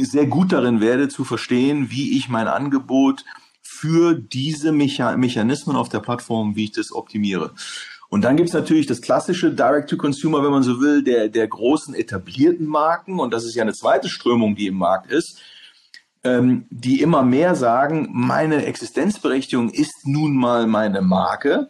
[0.01, 3.25] sehr gut darin werde zu verstehen, wie ich mein Angebot
[3.63, 7.53] für diese Mecha Mechanismen auf der Plattform, wie ich das optimiere.
[8.11, 12.66] Und dann gibt's natürlich das klassische Direct-to-Consumer, wenn man so will, der, der großen etablierten
[12.66, 13.21] Marken.
[13.21, 15.40] Und das ist ja eine zweite Strömung, die im Markt ist,
[16.25, 21.68] ähm, die immer mehr sagen, meine Existenzberechtigung ist nun mal meine Marke.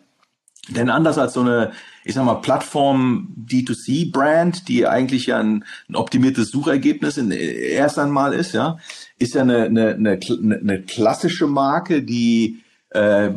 [0.69, 1.73] Denn anders als so eine,
[2.05, 8.35] ich sag mal, Plattform D2C-Brand, die eigentlich ja ein, ein optimiertes Suchergebnis in, erst einmal
[8.35, 8.79] ist, ja,
[9.19, 13.31] ist ja eine, eine, eine, eine klassische Marke, die äh,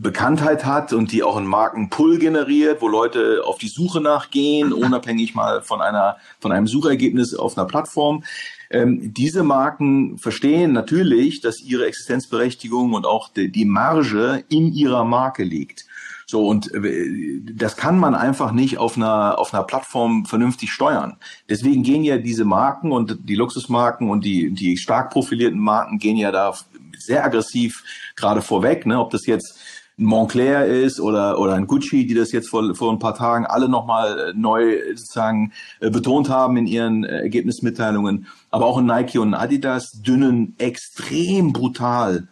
[0.00, 5.34] Bekanntheit hat und die auch einen Markenpull generiert, wo Leute auf die Suche nachgehen, unabhängig
[5.34, 8.24] mal von einer von einem Suchergebnis auf einer Plattform.
[8.70, 15.04] Ähm, diese Marken verstehen natürlich, dass ihre Existenzberechtigung und auch die, die Marge in ihrer
[15.04, 15.86] Marke liegt.
[16.30, 21.16] So, und äh, das kann man einfach nicht auf einer, auf einer Plattform vernünftig steuern.
[21.48, 26.16] Deswegen gehen ja diese Marken und die Luxusmarken und die, die stark profilierten Marken gehen
[26.16, 26.54] ja da
[26.96, 27.82] sehr aggressiv
[28.14, 29.00] gerade vorweg, ne?
[29.00, 29.58] ob das jetzt
[30.00, 33.68] Montclair ist oder, oder ein Gucci, die das jetzt vor, vor ein paar Tagen alle
[33.68, 38.26] nochmal äh, neu sozusagen äh, betont haben in ihren äh, Ergebnismitteilungen.
[38.50, 42.28] Aber auch ein Nike und ein Adidas dünnen extrem brutal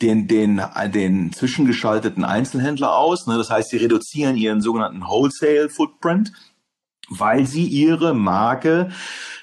[0.00, 0.60] den, den,
[0.92, 3.26] den zwischengeschalteten Einzelhändler aus.
[3.26, 3.36] Ne?
[3.36, 6.32] Das heißt, sie reduzieren ihren sogenannten Wholesale Footprint,
[7.08, 8.90] weil sie ihre Marke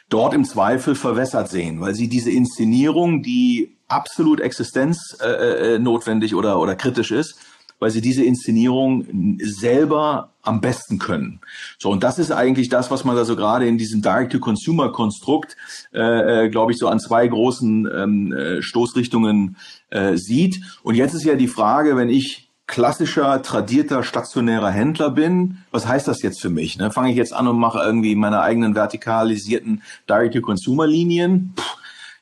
[0.09, 6.59] dort im Zweifel verwässert sehen, weil sie diese Inszenierung, die absolut existenznotwendig äh, äh, oder,
[6.59, 7.39] oder kritisch ist,
[7.79, 11.39] weil sie diese Inszenierung selber am besten können.
[11.77, 15.55] So, und das ist eigentlich das, was man da so gerade in diesem Direct-to-Consumer-Konstrukt,
[15.93, 19.57] äh, äh, glaube ich, so an zwei großen ähm, äh, Stoßrichtungen
[19.89, 20.61] äh, sieht.
[20.83, 26.07] Und jetzt ist ja die Frage, wenn ich klassischer, tradierter, stationärer Händler bin, was heißt
[26.07, 26.77] das jetzt für mich?
[26.77, 26.91] Ne?
[26.91, 31.55] Fange ich jetzt an und mache irgendwie meine eigenen vertikalisierten Direct-to-Consumer-Linien?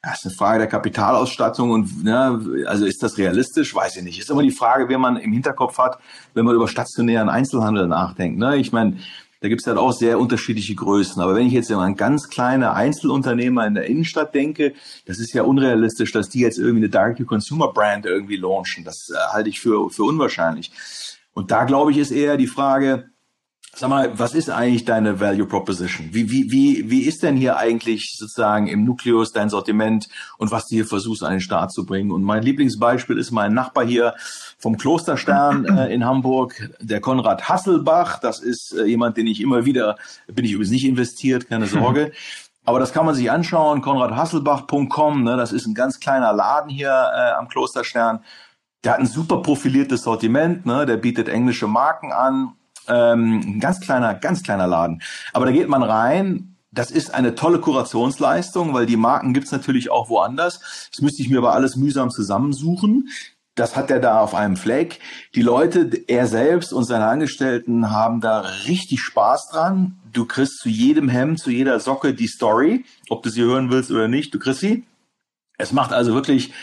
[0.02, 3.74] Das ist eine Frage der Kapitalausstattung und ne, also ist das realistisch?
[3.76, 4.20] Weiß ich nicht.
[4.20, 6.00] Ist immer die Frage, wer man im Hinterkopf hat,
[6.34, 8.40] wenn man über stationären Einzelhandel nachdenkt.
[8.40, 8.58] Ne?
[8.58, 8.98] Ich meine,
[9.40, 11.22] da gibt es halt auch sehr unterschiedliche Größen.
[11.22, 14.74] Aber wenn ich jetzt an ganz kleine Einzelunternehmer in der Innenstadt denke,
[15.06, 18.84] das ist ja unrealistisch, dass die jetzt irgendwie eine Direct-to-Consumer-Brand irgendwie launchen.
[18.84, 20.72] Das äh, halte ich für, für unwahrscheinlich.
[21.34, 23.10] Und da glaube ich, ist eher die Frage,
[23.80, 26.10] Sag mal, was ist eigentlich deine Value Proposition?
[26.12, 30.10] Wie, wie, wie, wie ist denn hier eigentlich sozusagen im Nukleus dein Sortiment
[30.40, 32.10] und was du hier versuchst an den Start zu bringen?
[32.10, 34.16] Und mein Lieblingsbeispiel ist mein Nachbar hier
[34.58, 38.20] vom Klosterstern äh, in Hamburg, der Konrad Hasselbach.
[38.20, 42.14] Das ist äh, jemand, den ich immer wieder, bin ich übrigens nicht investiert, keine Sorge.
[42.66, 46.90] Aber das kann man sich anschauen, konradhasselbach.com, ne, das ist ein ganz kleiner Laden hier
[46.90, 48.24] äh, am Klosterstern.
[48.84, 52.54] Der hat ein super profiliertes Sortiment, ne, der bietet englische Marken an,
[52.88, 55.02] ähm, ein ganz kleiner, ganz kleiner Laden.
[55.34, 56.56] Aber da geht man rein.
[56.72, 60.90] Das ist eine tolle Kurationsleistung, weil die Marken gibt's natürlich auch woanders.
[60.92, 63.10] Das müsste ich mir aber alles mühsam zusammensuchen.
[63.56, 65.00] Das hat er da auf einem Fleck.
[65.34, 69.98] Die Leute, er selbst und seine Angestellten haben da richtig Spaß dran.
[70.14, 73.90] Du kriegst zu jedem Hemd, zu jeder Socke die Story, ob du sie hören willst
[73.90, 74.86] oder nicht, du kriegst sie.
[75.58, 76.54] Es macht also wirklich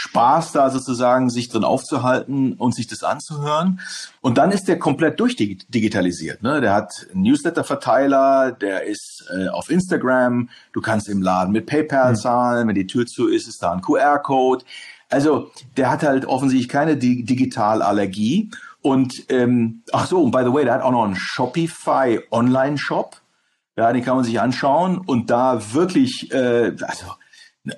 [0.00, 3.80] Spaß, da sozusagen sich drin aufzuhalten und sich das anzuhören.
[4.20, 6.40] Und dann ist der komplett durchdigitalisiert.
[6.40, 6.60] Ne?
[6.60, 12.16] Der hat Newsletter-Verteiler, der ist äh, auf Instagram, du kannst im Laden mit PayPal mhm.
[12.16, 14.64] zahlen, wenn die Tür zu ist, ist da ein QR-Code.
[15.10, 18.50] Also der hat halt offensichtlich keine Di Digitalallergie.
[18.80, 23.16] Und ähm, ach so, und by the way, der hat auch noch einen Shopify Online-Shop.
[23.76, 27.06] Ja, den kann man sich anschauen und da wirklich, äh, also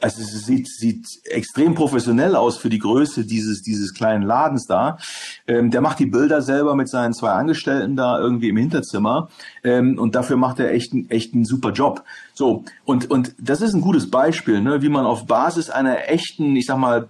[0.00, 4.98] also es sieht, sieht extrem professionell aus für die Größe dieses, dieses kleinen Ladens da.
[5.46, 9.28] Ähm, der macht die Bilder selber mit seinen zwei Angestellten da irgendwie im Hinterzimmer.
[9.64, 12.04] Ähm, und dafür macht er echt, echt einen super Job.
[12.34, 16.56] So, und, und das ist ein gutes Beispiel, ne, wie man auf Basis einer echten,
[16.56, 17.08] ich sag mal,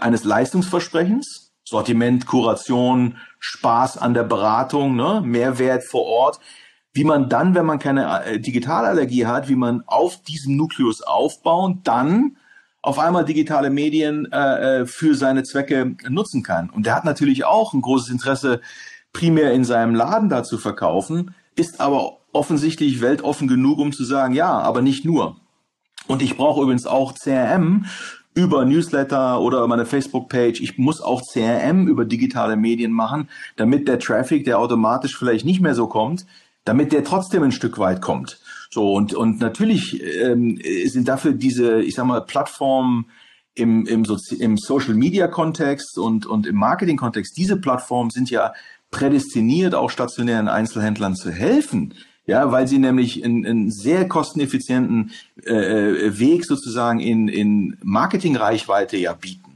[0.00, 6.40] eines Leistungsversprechens, Sortiment, Kuration, Spaß an der Beratung, ne, Mehrwert vor Ort,
[6.98, 11.80] wie man dann, wenn man keine äh, Digitalallergie hat, wie man auf diesem Nukleus aufbauen,
[11.84, 12.36] dann
[12.82, 16.70] auf einmal digitale Medien äh, äh, für seine Zwecke nutzen kann.
[16.70, 18.60] Und der hat natürlich auch ein großes Interesse,
[19.12, 24.34] primär in seinem Laden da zu verkaufen, ist aber offensichtlich weltoffen genug, um zu sagen,
[24.34, 25.36] ja, aber nicht nur.
[26.08, 27.86] Und ich brauche übrigens auch CRM
[28.34, 30.60] über Newsletter oder meine Facebook-Page.
[30.60, 35.60] Ich muss auch CRM über digitale Medien machen, damit der Traffic, der automatisch vielleicht nicht
[35.60, 36.26] mehr so kommt,
[36.68, 38.38] damit der trotzdem ein Stück weit kommt.
[38.70, 43.06] So und und natürlich ähm, sind dafür diese, ich sag mal, Plattformen
[43.54, 47.38] im, im, Sozi im Social Media Kontext und und im Marketing Kontext.
[47.38, 48.52] Diese Plattformen sind ja
[48.90, 51.94] prädestiniert, auch stationären Einzelhändlern zu helfen.
[52.26, 55.12] Ja, weil sie nämlich einen, einen sehr kosteneffizienten
[55.46, 59.47] äh, äh Weg sozusagen in, in Marketingreichweite ja bieten.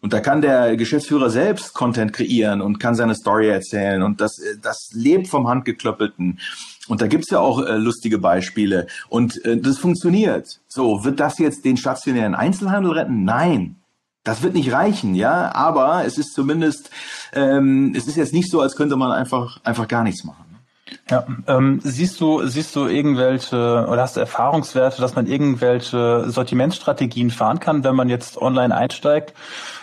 [0.00, 4.02] Und da kann der Geschäftsführer selbst Content kreieren und kann seine Story erzählen.
[4.02, 6.38] Und das, das lebt vom Handgeklöppelten.
[6.86, 8.86] Und da gibt's ja auch äh, lustige Beispiele.
[9.08, 10.60] Und äh, das funktioniert.
[10.68, 13.24] So, wird das jetzt den stationären Einzelhandel retten?
[13.24, 13.76] Nein.
[14.24, 16.90] Das wird nicht reichen, ja, aber es ist zumindest,
[17.32, 20.44] ähm, es ist jetzt nicht so, als könnte man einfach, einfach gar nichts machen.
[21.10, 27.30] Ja, ähm, siehst du, siehst du irgendwelche oder hast du Erfahrungswerte, dass man irgendwelche Sortimentsstrategien
[27.30, 29.32] fahren kann, wenn man jetzt online einsteigt?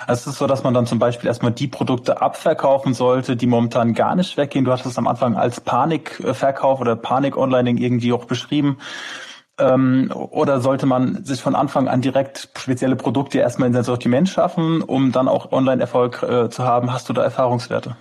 [0.06, 3.47] Also es ist so, dass man dann zum Beispiel erstmal die Produkte abverkaufen sollte, die
[3.47, 4.66] momentan gar nicht weggehen.
[4.66, 8.78] Du hast es am Anfang als Panikverkauf oder Panik-Onlining irgendwie auch beschrieben.
[9.58, 14.30] Ähm, oder sollte man sich von Anfang an direkt spezielle Produkte erstmal in sein Sortiment
[14.30, 16.93] schaffen, um dann auch Online-Erfolg äh, zu haben?
[16.93, 17.95] Hast du da Erfahrungswerte?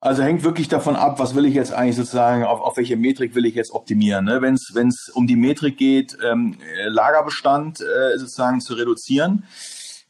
[0.00, 3.34] Also hängt wirklich davon ab, was will ich jetzt eigentlich sozusagen, auf, auf welche Metrik
[3.34, 4.26] will ich jetzt optimieren.
[4.26, 4.42] Ne?
[4.42, 9.44] Wenn es um die Metrik geht, ähm, Lagerbestand äh, sozusagen zu reduzieren,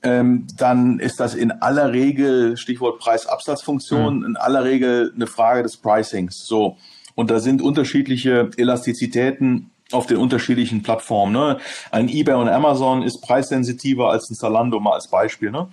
[0.03, 4.25] ähm, dann ist das in aller Regel, Stichwort Preis-Absatzfunktion, mhm.
[4.25, 6.45] in aller Regel eine Frage des Pricings.
[6.47, 6.77] So.
[7.15, 11.33] Und da sind unterschiedliche Elastizitäten auf den unterschiedlichen Plattformen.
[11.33, 11.59] Ne?
[11.91, 15.51] Ein eBay und Amazon ist preissensitiver als ein Zalando, mal als Beispiel.
[15.51, 15.69] Ne?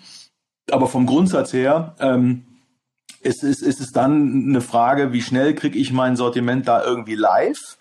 [0.71, 2.45] Aber vom Grundsatz her, ähm,
[3.23, 7.15] ist, ist, ist es dann eine Frage, wie schnell kriege ich mein Sortiment da irgendwie
[7.15, 7.77] live?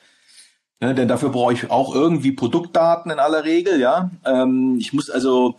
[0.80, 4.10] Ne, denn dafür brauche ich auch irgendwie Produktdaten in aller Regel, ja.
[4.24, 5.56] Ähm, ich muss also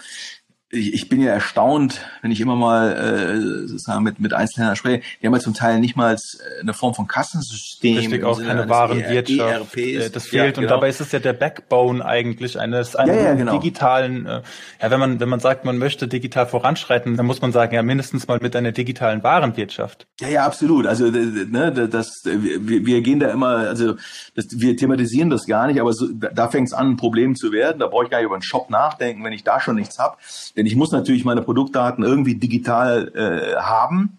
[0.73, 5.03] ich, ich bin ja erstaunt, wenn ich immer mal äh, sozusagen mit, mit Einzelhändlern spreche,
[5.21, 7.97] die haben ja zum Teil nicht mal äh, eine Form von Kassensystem.
[7.97, 9.77] Richtig, auch keine Warenwirtschaft.
[9.77, 10.33] E das fehlt.
[10.33, 10.61] Ja, genau.
[10.61, 13.59] Und dabei ist es ja der Backbone eigentlich eines, eines ja, ja, genau.
[13.59, 14.41] digitalen, äh,
[14.81, 17.83] ja, wenn man, wenn man sagt, man möchte digital voranschreiten, dann muss man sagen, ja,
[17.83, 20.07] mindestens mal mit einer digitalen Warenwirtschaft.
[20.19, 20.87] Ja, ja, absolut.
[20.87, 23.95] Also, ne, das, wir, wir gehen da immer, also,
[24.35, 27.51] das, wir thematisieren das gar nicht, aber so, da fängt es an, ein Problem zu
[27.51, 27.79] werden.
[27.79, 30.17] Da brauche ich gar nicht über einen Shop nachdenken, wenn ich da schon nichts habe.
[30.63, 34.17] Denn ich muss natürlich meine Produktdaten irgendwie digital äh, haben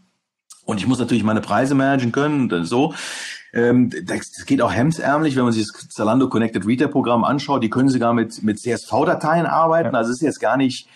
[0.67, 2.93] und ich muss natürlich meine Preise managen können und so.
[3.55, 7.63] Ähm, das geht auch hemsärmlich, wenn man sich das Zalando Connected Retail Programm anschaut.
[7.63, 9.95] Die können sogar mit, mit CSV-Dateien arbeiten.
[9.95, 9.99] Ja.
[9.99, 10.87] Also es ist jetzt gar nicht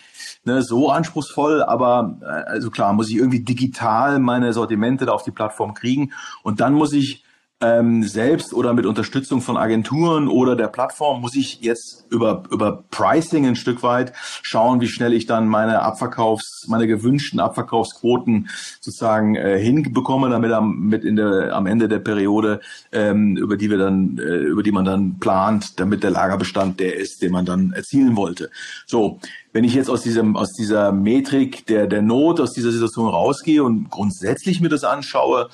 [0.43, 5.23] ne, so anspruchsvoll, aber äh, also klar, muss ich irgendwie digital meine Sortimente da auf
[5.23, 6.11] die Plattform kriegen.
[6.43, 7.23] Und dann muss ich
[7.61, 12.83] ähm, selbst oder mit Unterstützung von Agenturen oder der Plattform muss ich jetzt über, über
[12.89, 18.49] Pricing ein Stück weit schauen, wie schnell ich dann meine Abverkaufs, meine gewünschten Abverkaufsquoten
[18.79, 22.61] sozusagen äh, hinbekomme, damit am, mit in der, am Ende der Periode,
[22.93, 26.95] ähm, über die wir dann, äh, über die man dann plant, damit der Lagerbestand der
[26.95, 28.49] ist, den man dann erzielen wollte.
[28.85, 29.19] So.
[29.51, 33.63] Wenn ich jetzt aus diesem, aus dieser Metrik der, der Not, aus dieser Situation rausgehe
[33.63, 35.49] und grundsätzlich mir das anschaue,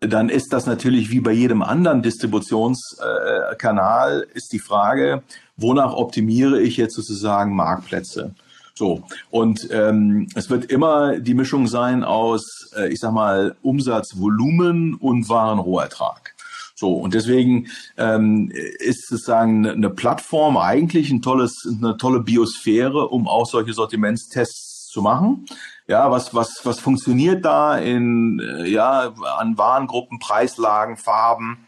[0.00, 5.22] dann ist das natürlich wie bei jedem anderen Distributionskanal, äh, ist die Frage,
[5.56, 8.34] wonach optimiere ich jetzt sozusagen Marktplätze?
[8.74, 14.94] So, und ähm, es wird immer die Mischung sein aus, äh, ich sag mal, Umsatzvolumen
[14.94, 16.36] und Warenrohertrag.
[16.76, 23.26] So, und deswegen ähm, ist sozusagen eine Plattform eigentlich ein tolles, eine tolle Biosphäre, um
[23.26, 25.46] auch solche Sortimentstests zu machen.
[25.88, 31.66] Ja, was, was, was funktioniert da in, äh, ja, an Warengruppen, Preislagen, Farben?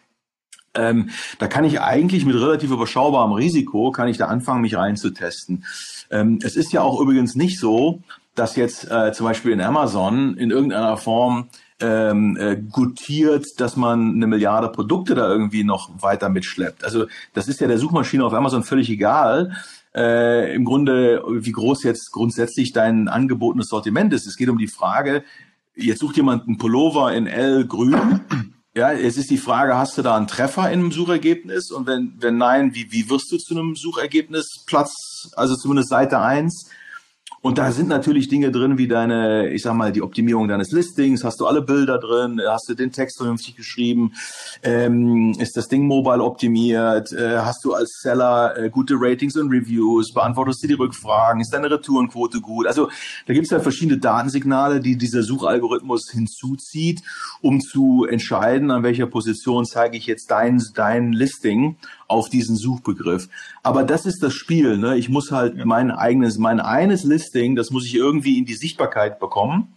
[0.75, 1.09] Ähm,
[1.39, 5.65] da kann ich eigentlich mit relativ überschaubarem Risiko, kann ich da anfangen, mich reinzutesten.
[6.11, 8.03] Ähm, es ist ja auch übrigens nicht so,
[8.35, 11.49] dass jetzt äh, zum Beispiel in Amazon in irgendeiner Form
[11.81, 16.85] ähm, äh, gutiert, dass man eine Milliarde Produkte da irgendwie noch weiter mitschleppt.
[16.85, 19.57] Also das ist ja der Suchmaschine auf Amazon völlig egal
[19.95, 24.27] äh, im Grunde, wie groß jetzt grundsätzlich dein angebotenes Sortiment ist.
[24.27, 25.25] Es geht um die Frage,
[25.75, 28.21] jetzt sucht jemand einen Pullover in L grün.
[28.73, 31.73] Ja, jetzt ist die Frage, hast du da einen Treffer in einem Suchergebnis?
[31.73, 34.95] Und wenn, wenn nein, wie, wie wirst du zu einem Suchergebnis Platz,
[35.35, 36.71] also zumindest Seite eins
[37.43, 41.25] und da sind natürlich Dinge drin, wie deine, ich sag mal, die Optimierung deines Listings.
[41.25, 42.39] Hast du alle Bilder drin?
[42.47, 44.13] Hast du den Text vernünftig geschrieben?
[44.63, 47.13] Ähm, ist das Ding mobile optimiert?
[47.13, 50.13] Äh, hast du als Seller äh, gute Ratings und Reviews?
[50.13, 51.41] Beantwortest du die Rückfragen?
[51.41, 52.67] Ist deine Retourenquote gut?
[52.67, 52.91] Also
[53.27, 57.01] da gibt es ja verschiedene Datensignale, die dieser Suchalgorithmus hinzuzieht,
[57.41, 61.77] um zu entscheiden, an welcher Position zeige ich jetzt dein, dein Listing
[62.11, 63.29] auf diesen Suchbegriff.
[63.63, 64.79] Aber das ist das Spiel.
[64.79, 64.97] Ne?
[64.97, 65.65] Ich muss halt ja.
[65.65, 69.73] mein eigenes, mein eines Listing, das muss ich irgendwie in die Sichtbarkeit bekommen.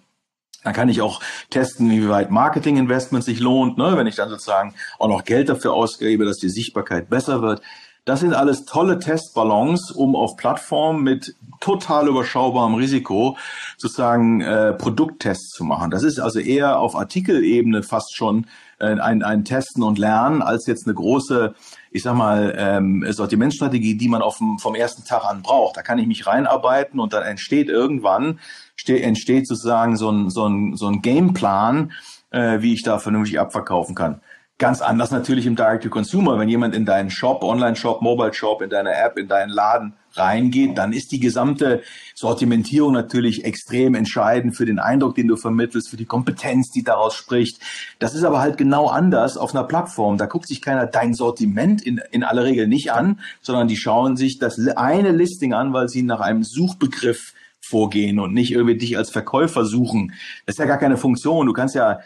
[0.64, 3.98] Dann kann ich auch testen, wie weit Marketing-Investment sich lohnt, ne?
[3.98, 7.62] wenn ich dann sozusagen auch noch Geld dafür ausgebe, dass die Sichtbarkeit besser wird.
[8.06, 13.38] Das sind alles tolle Testballons, um auf Plattformen mit total überschaubarem Risiko
[13.78, 15.90] sozusagen äh, Produkttests zu machen.
[15.90, 18.48] Das ist also eher auf Artikelebene fast schon
[18.80, 21.56] äh, ein, ein Testen und Lernen als jetzt eine große
[21.94, 25.78] ich sag mal, ähm, Sortimentsstrategie, die man auf dem, vom ersten Tag an braucht.
[25.78, 28.40] Da kann ich mich reinarbeiten und dann entsteht irgendwann,
[28.88, 31.92] entsteht sozusagen so ein, so ein, so ein Gameplan,
[32.32, 34.22] äh, wie ich da vernünftig abverkaufen kann.
[34.58, 36.40] Ganz anders natürlich im Direct-to-Consumer.
[36.40, 40.94] Wenn jemand in deinen Shop, Online-Shop, Mobile-Shop, in deine App, in deinen Laden reingeht, dann
[40.94, 41.82] ist die gesamte
[42.16, 47.16] Sortimentierung natürlich extrem entscheidend für den Eindruck, den du vermittelst, für die Kompetenz, die daraus
[47.16, 47.60] spricht.
[48.00, 50.18] Das ist aber halt genau anders auf einer Plattform.
[50.18, 54.18] Da guckt sich keiner dein Sortiment in, in aller Regel nicht an, sondern die schauen
[54.18, 58.98] sich das eine Listing an, weil sie nach einem Suchbegriff vorgehen und nicht irgendwie dich
[58.98, 60.14] als Verkäufer suchen.
[60.46, 61.48] Das ist ja gar keine Funktion.
[61.48, 62.00] Du kannst ja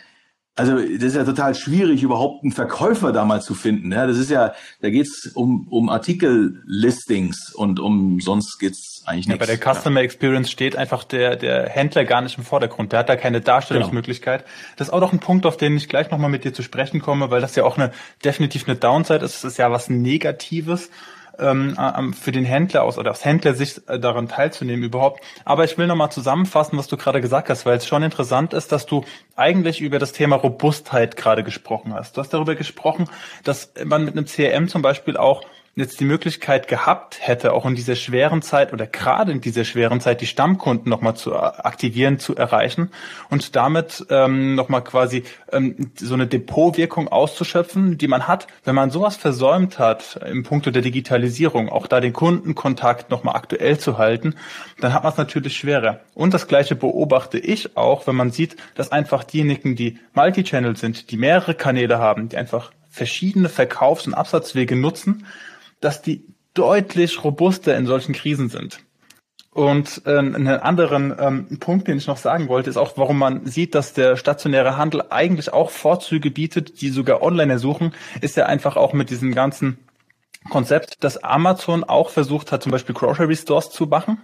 [0.57, 3.91] also das ist ja total schwierig, überhaupt einen Verkäufer da mal zu finden.
[3.91, 9.39] Ja, das ist ja, da geht's um, um Artikellistings und um sonst geht's eigentlich nichts.
[9.39, 12.91] Ja, bei der Customer Experience steht einfach der, der Händler gar nicht im Vordergrund.
[12.91, 14.45] Der hat da keine Darstellungsmöglichkeit.
[14.45, 14.51] Genau.
[14.77, 17.01] Das ist auch noch ein Punkt, auf den ich gleich nochmal mit dir zu sprechen
[17.01, 17.91] komme, weil das ja auch eine
[18.25, 19.43] definitiv eine Downside ist.
[19.43, 20.89] Das ist ja was Negatives
[21.39, 25.23] ähm, für den Händler aus oder aus Händlersicht äh, daran teilzunehmen überhaupt.
[25.45, 28.71] Aber ich will nochmal zusammenfassen, was du gerade gesagt hast, weil es schon interessant ist,
[28.71, 29.03] dass du
[29.35, 32.17] eigentlich über das Thema Robustheit gerade gesprochen hast.
[32.17, 33.09] Du hast darüber gesprochen,
[33.43, 35.43] dass man mit einem CRM zum Beispiel auch
[35.77, 40.01] jetzt die Möglichkeit gehabt hätte, auch in dieser schweren Zeit oder gerade in dieser schweren
[40.01, 42.89] Zeit die Stammkunden nochmal zu aktivieren, zu erreichen
[43.29, 48.89] und damit ähm, nochmal quasi ähm, so eine Depotwirkung auszuschöpfen, die man hat, wenn man
[48.89, 54.35] sowas versäumt hat im Punkto der Digitalisierung, auch da den Kundenkontakt nochmal aktuell zu halten,
[54.79, 55.99] dann hat man es natürlich schwerer.
[56.15, 61.11] Und das gleiche beobachte ich auch, wenn man sieht, dass einfach diejenigen, die Multichannel sind,
[61.11, 65.25] die mehrere Kanäle haben, die einfach verschiedene Verkaufs- und Absatzwege nutzen,
[65.79, 68.79] dass die deutlich robuster in solchen Krisen sind.
[69.51, 73.47] Und äh, einen anderen ähm, Punkt, den ich noch sagen wollte, ist auch, warum man
[73.47, 78.45] sieht, dass der stationäre Handel eigentlich auch Vorzüge bietet, die sogar online ersuchen, ist ja
[78.45, 79.79] einfach auch mit diesem ganzen
[80.49, 84.19] Konzept, dass Amazon auch versucht hat, zum Beispiel Grocery Stores zu machen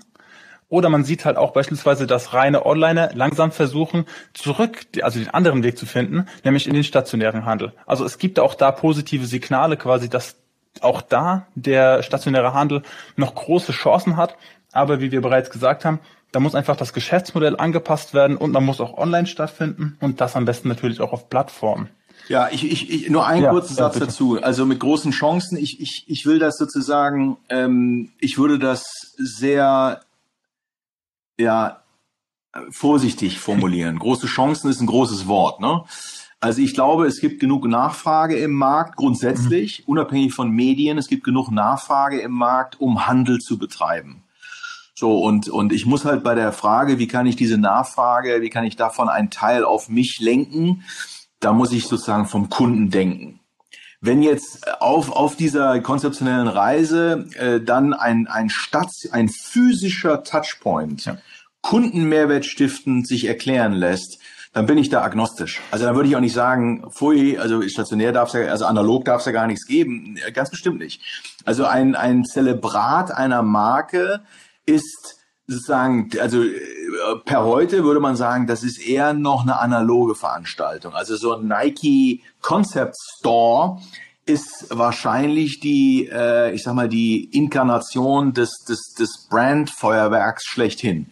[0.69, 5.63] Oder man sieht halt auch beispielsweise, dass reine Onliner langsam versuchen, zurück, also den anderen
[5.63, 7.73] Weg zu finden, nämlich in den stationären Handel.
[7.85, 10.42] Also es gibt auch da positive Signale quasi, dass
[10.81, 12.83] auch da der stationäre Handel
[13.15, 14.35] noch große Chancen hat.
[14.71, 15.99] Aber wie wir bereits gesagt haben,
[16.31, 20.35] da muss einfach das Geschäftsmodell angepasst werden und man muss auch online stattfinden und das
[20.35, 21.89] am besten natürlich auch auf Plattformen.
[22.27, 24.41] Ja, ich, ich, ich nur ein ja, kurzer Satz ja, dazu.
[24.41, 25.57] Also mit großen Chancen.
[25.57, 30.01] Ich, ich, ich will das sozusagen, ähm, ich würde das sehr
[31.37, 31.83] ja
[32.69, 33.99] vorsichtig formulieren.
[33.99, 35.83] Große Chancen ist ein großes Wort, ne?
[36.43, 39.93] Also ich glaube, es gibt genug Nachfrage im Markt, grundsätzlich, mhm.
[39.93, 44.23] unabhängig von Medien, es gibt genug Nachfrage im Markt, um Handel zu betreiben.
[44.93, 48.49] So, und, und ich muss halt bei der Frage, wie kann ich diese Nachfrage, wie
[48.49, 50.83] kann ich davon einen Teil auf mich lenken,
[51.39, 53.39] da muss ich sozusagen vom Kunden denken.
[54.01, 61.05] Wenn jetzt auf, auf dieser konzeptionellen Reise äh, dann ein, ein Stadt, ein physischer Touchpoint
[61.05, 61.17] ja.
[61.61, 64.19] Kundenmehrwert stiftend sich erklären lässt,
[64.53, 65.61] dann bin ich da agnostisch.
[65.71, 69.05] Also dann würde ich auch nicht sagen, pfui, also stationär darf es ja, also analog
[69.05, 70.17] darf es ja gar nichts geben.
[70.33, 71.01] Ganz bestimmt nicht.
[71.43, 74.21] Also ein, ein Zelebrat einer Marke
[74.65, 76.51] ist sozusagen, also äh,
[77.25, 80.93] per heute würde man sagen, das ist eher noch eine analoge Veranstaltung.
[80.93, 83.81] Also so ein Nike Concept Store
[84.25, 91.07] ist wahrscheinlich die, äh, ich sag mal, die Inkarnation des, des, des Brand-Feuerwerks schlechthin.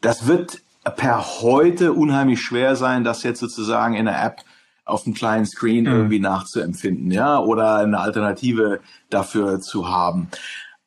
[0.00, 4.42] Das wird per heute unheimlich schwer sein, das jetzt sozusagen in der App
[4.84, 5.92] auf dem kleinen Screen mhm.
[5.92, 8.80] irgendwie nachzuempfinden, ja, oder eine Alternative
[9.10, 10.28] dafür zu haben.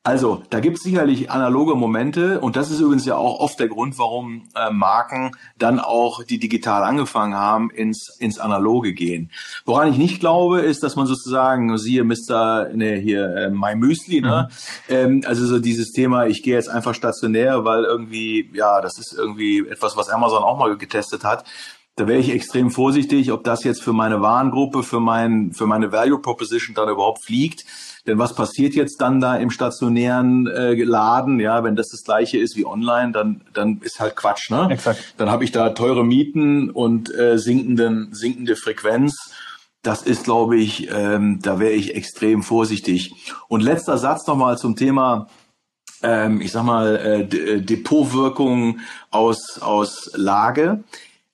[0.05, 3.69] Also, da gibt es sicherlich analoge Momente und das ist übrigens ja auch oft der
[3.69, 9.31] Grund, warum äh, Marken dann auch, die digital angefangen haben, ins, ins Analoge gehen.
[9.65, 12.69] Woran ich nicht glaube, ist, dass man sozusagen, siehe Mr.
[12.75, 14.49] Ne, hier, äh, My Müsli, ne?
[14.87, 14.95] Mhm.
[14.95, 19.11] Ähm, also so dieses Thema, ich gehe jetzt einfach stationär, weil irgendwie, ja, das ist
[19.11, 21.45] irgendwie etwas, was Amazon auch mal getestet hat.
[21.95, 25.91] Da wäre ich extrem vorsichtig, ob das jetzt für meine Warengruppe, für mein, für meine
[25.91, 27.65] Value Proposition dann überhaupt fliegt
[28.07, 31.39] denn was passiert jetzt dann da im stationären äh, Laden?
[31.39, 34.67] Ja, wenn das das gleiche ist wie online, dann dann ist halt Quatsch, ne?
[34.69, 35.15] Exakt.
[35.17, 39.31] Dann habe ich da teure Mieten und äh, sinkenden sinkende Frequenz.
[39.81, 43.13] Das ist, glaube ich, ähm, da wäre ich extrem vorsichtig.
[43.47, 45.27] Und letzter Satz nochmal zum Thema
[46.03, 48.79] ähm, ich sag mal, äh, äh, Depotwirkung
[49.11, 50.83] aus, aus Lage.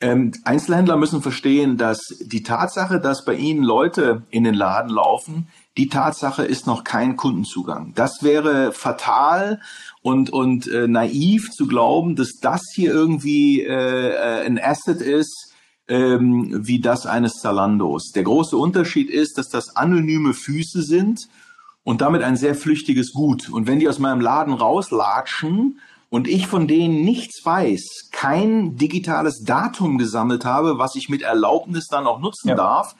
[0.02, 5.48] Ähm, Einzelhändler müssen verstehen, dass die Tatsache, dass bei ihnen Leute in den Laden laufen,
[5.78, 7.94] die Tatsache ist noch kein Kundenzugang.
[7.96, 9.62] Das wäre fatal
[10.02, 15.54] und, und äh, naiv zu glauben, dass das hier irgendwie äh, äh, ein Asset ist,
[15.88, 18.12] ähm, wie das eines Zalandos.
[18.12, 21.28] Der große Unterschied ist, dass das anonyme Füße sind
[21.84, 23.50] und damit ein sehr flüchtiges Gut.
[23.50, 25.80] Und wenn die aus meinem Laden rauslatschen
[26.12, 31.88] und ich von denen nichts weiß, kein digitales Datum gesammelt habe, was ich mit Erlaubnis
[31.88, 32.56] dann auch nutzen ja.
[32.56, 32.98] darf,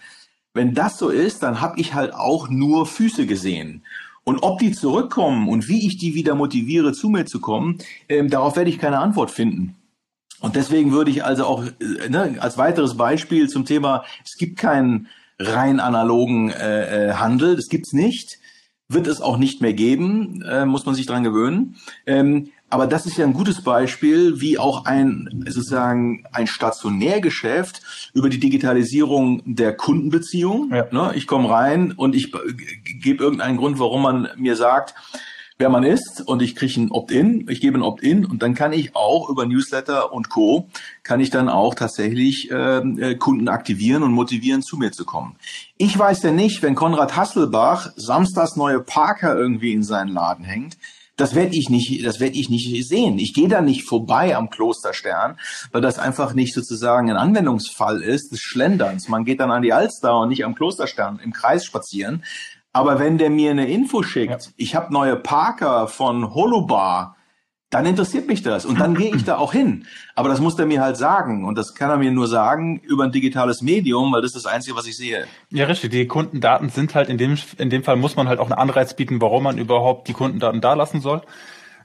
[0.54, 3.86] wenn das so ist, dann habe ich halt auch nur Füße gesehen.
[4.24, 8.30] Und ob die zurückkommen und wie ich die wieder motiviere, zu mir zu kommen, ähm,
[8.30, 9.76] darauf werde ich keine Antwort finden.
[10.40, 14.58] Und deswegen würde ich also auch äh, ne, als weiteres Beispiel zum Thema, es gibt
[14.58, 18.40] keinen rein analogen äh, äh Handel, das gibt's nicht,
[18.88, 21.76] wird es auch nicht mehr geben, äh, muss man sich dran gewöhnen.
[22.06, 27.82] Ähm, aber das ist ja ein gutes Beispiel, wie auch ein sozusagen ein Stationärgeschäft
[28.14, 30.72] über die Digitalisierung der Kundenbeziehung.
[30.74, 30.88] Ja.
[30.90, 32.32] Ne, ich komme rein und ich
[33.02, 34.96] gebe irgendeinen Grund, warum man mir sagt,
[35.58, 38.72] wer man ist und ich kriege ein Opt-in, ich gebe ein Opt-in und dann kann
[38.72, 40.70] ich auch über Newsletter und Co.
[41.04, 45.36] kann ich dann auch tatsächlich ähm, äh, Kunden aktivieren und motivieren, zu mir zu kommen.
[45.78, 50.78] Ich weiß ja nicht, wenn Konrad Hasselbach samstags neue Parker irgendwie in seinen Laden hängt,
[51.22, 53.20] das werde ich nicht, das werde ich nicht sehen.
[53.20, 55.38] Ich gehe da nicht vorbei am Klosterstern,
[55.72, 59.08] weil das einfach nicht sozusagen ein Anwendungsfall ist des Schlenderns.
[59.08, 62.24] Man geht dann an die Alster und nicht am Klosterstern im Kreis spazieren.
[62.74, 64.52] Aber wenn der mir eine Info schickt, ja.
[64.58, 67.16] ich habe neue Parker von Holobar,
[67.72, 69.86] dann interessiert mich das und dann gehe ich da auch hin.
[70.14, 73.06] Aber das muss er mir halt sagen und das kann er mir nur sagen über
[73.06, 75.26] ein digitales Medium, weil das ist das Einzige, was ich sehe.
[75.50, 75.92] Ja, richtig.
[75.92, 78.94] Die Kundendaten sind halt in dem, in dem Fall muss man halt auch einen Anreiz
[78.94, 81.22] bieten, warum man überhaupt die Kundendaten da lassen soll.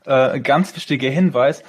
[0.05, 1.63] Äh, ganz wichtiger Hinweis.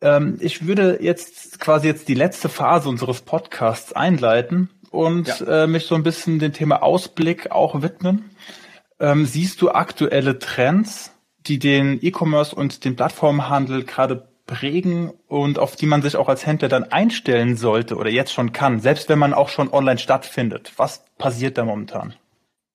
[0.00, 5.64] Ähm, ich würde jetzt quasi jetzt die letzte Phase unseres Podcasts einleiten und ja.
[5.64, 8.30] äh, mich so ein bisschen dem Thema Ausblick auch widmen.
[8.98, 11.12] Ähm, siehst du aktuelle Trends,
[11.46, 16.44] die den E-Commerce und den Plattformhandel gerade prägen und auf die man sich auch als
[16.44, 20.72] Händler dann einstellen sollte oder jetzt schon kann, selbst wenn man auch schon online stattfindet.
[20.76, 22.14] Was passiert da momentan?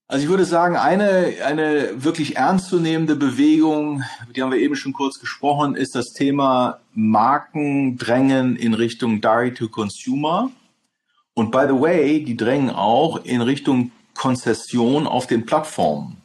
[0.07, 4.03] Also ich würde sagen, eine, eine wirklich ernstzunehmende Bewegung,
[4.35, 9.67] die haben wir eben schon kurz gesprochen, ist das Thema Markendrängen in Richtung Direct to
[9.67, 10.51] Consumer.
[11.33, 16.17] Und by the way, die drängen auch in Richtung Konzession auf den Plattformen.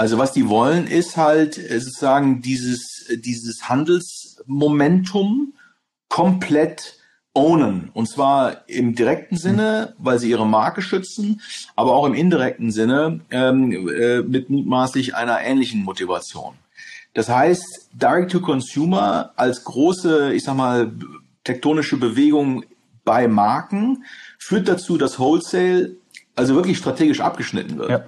[0.00, 5.52] Also was die wollen, ist halt sozusagen dieses, dieses Handelsmomentum
[6.08, 6.94] komplett
[7.34, 7.90] ownen.
[7.92, 11.42] Und zwar im direkten Sinne, weil sie ihre Marke schützen,
[11.76, 16.54] aber auch im indirekten Sinne ähm, äh, mit mutmaßlich einer ähnlichen Motivation.
[17.12, 20.92] Das heißt, Direct to Consumer als große, ich sag mal,
[21.44, 22.64] tektonische Bewegung
[23.04, 24.06] bei Marken
[24.38, 25.96] führt dazu, dass Wholesale
[26.36, 27.90] also wirklich strategisch abgeschnitten wird.
[27.90, 28.04] Ja.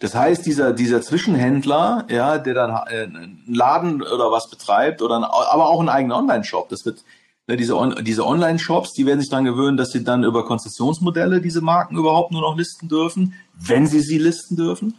[0.00, 5.16] Das heißt, dieser, dieser Zwischenhändler, ja, der dann äh, einen Laden oder was betreibt oder
[5.16, 7.04] ein, aber auch einen eigenen Online-Shop, das wird
[7.46, 11.42] Ne, diese, On diese Online-Shops, die werden sich dann gewöhnen, dass sie dann über Konzessionsmodelle
[11.42, 14.94] diese Marken überhaupt nur noch listen dürfen, wenn sie sie listen dürfen.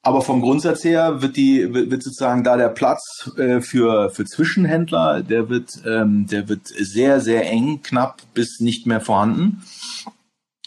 [0.00, 5.22] Aber vom Grundsatz her wird die wird, sozusagen da der Platz äh, für für Zwischenhändler,
[5.22, 9.64] der wird ähm, der wird sehr sehr eng, knapp bis nicht mehr vorhanden.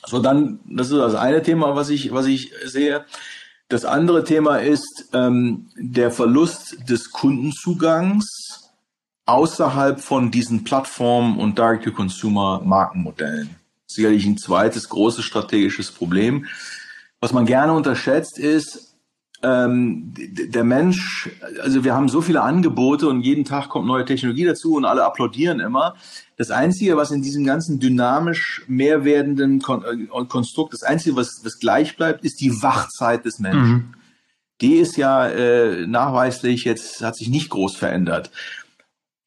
[0.05, 3.05] So dann, das ist das eine Thema, was ich was ich sehe.
[3.69, 8.71] Das andere Thema ist ähm, der Verlust des Kundenzugangs
[9.25, 13.55] außerhalb von diesen Plattformen und Direct-to-Consumer-Markenmodellen.
[13.85, 16.45] Sicherlich ein zweites großes strategisches Problem.
[17.19, 18.86] Was man gerne unterschätzt ist,
[19.43, 21.29] ähm, der Mensch,
[21.61, 25.05] also wir haben so viele Angebote und jeden Tag kommt neue Technologie dazu und alle
[25.05, 25.95] applaudieren immer.
[26.37, 31.41] Das Einzige, was in diesem ganzen dynamisch mehr werdenden Kon äh, Konstrukt, das Einzige, was,
[31.43, 33.71] was gleich bleibt, ist die Wachzeit des Menschen.
[33.71, 33.93] Mhm.
[34.61, 38.31] Die ist ja äh, nachweislich jetzt, hat sich nicht groß verändert.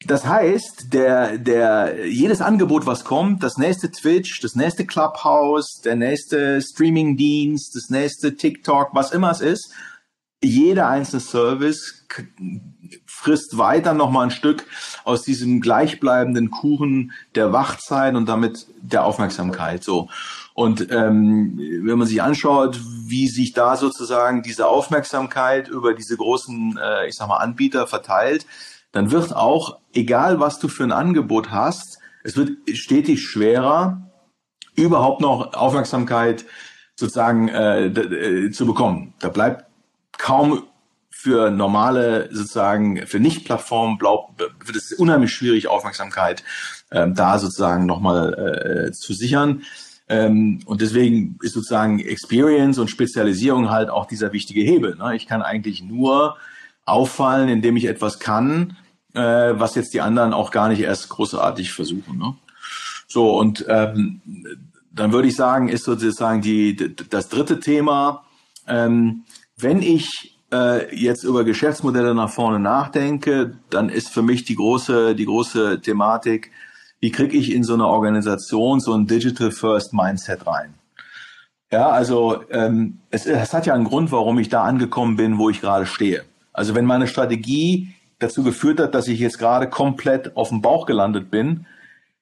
[0.06, 5.94] Das heißt, der, der, jedes Angebot, was kommt, das nächste Twitch, das nächste Clubhouse, der
[5.94, 9.72] nächste Streaming-Dienst, das nächste TikTok, was immer es ist,
[10.42, 12.06] jeder einzelne Service
[13.06, 14.64] frisst weiter nochmal ein Stück
[15.04, 19.84] aus diesem gleichbleibenden Kuchen der Wachzeit und damit der Aufmerksamkeit.
[19.84, 20.08] So.
[20.54, 26.78] Und ähm, wenn man sich anschaut, wie sich da sozusagen diese Aufmerksamkeit über diese großen,
[26.82, 28.46] äh, ich sag mal, Anbieter verteilt,
[28.92, 34.10] dann wird auch, egal was du für ein Angebot hast, es wird stetig schwerer,
[34.74, 36.44] überhaupt noch Aufmerksamkeit
[36.96, 39.14] sozusagen äh, äh, zu bekommen.
[39.20, 39.69] Da bleibt
[40.20, 40.64] kaum
[41.10, 46.44] für normale sozusagen für Nicht-Plattformen wird es unheimlich schwierig Aufmerksamkeit
[46.90, 49.62] ähm, da sozusagen nochmal äh, zu sichern.
[50.08, 54.96] Ähm, und deswegen ist sozusagen Experience und Spezialisierung halt auch dieser wichtige Hebel.
[54.96, 55.14] Ne?
[55.14, 56.36] Ich kann eigentlich nur
[56.84, 58.76] auffallen, indem ich etwas kann,
[59.14, 62.18] äh, was jetzt die anderen auch gar nicht erst großartig versuchen.
[62.18, 62.34] Ne?
[63.06, 64.20] So, und ähm,
[64.92, 68.24] dann würde ich sagen, ist sozusagen die, das dritte Thema,
[68.66, 69.24] ähm,
[69.62, 75.14] wenn ich äh, jetzt über Geschäftsmodelle nach vorne nachdenke, dann ist für mich die große,
[75.14, 76.50] die große Thematik,
[77.00, 80.74] wie kriege ich in so eine Organisation so ein Digital First Mindset rein?
[81.72, 85.50] Ja, also ähm, es, es hat ja einen Grund, warum ich da angekommen bin, wo
[85.50, 86.24] ich gerade stehe.
[86.52, 90.84] Also wenn meine Strategie dazu geführt hat, dass ich jetzt gerade komplett auf dem Bauch
[90.84, 91.66] gelandet bin,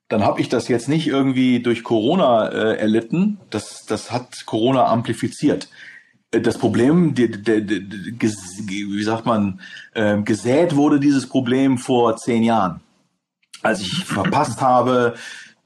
[0.09, 3.41] dann habe ich das jetzt nicht irgendwie durch Corona äh, erlitten.
[3.51, 5.69] Das, das hat Corona amplifiziert.
[6.31, 8.29] Äh, das Problem, die, die, die,
[8.69, 9.61] wie sagt man,
[9.95, 12.81] äh, gesät wurde dieses Problem vor zehn Jahren,
[13.63, 15.15] als ich verpasst habe,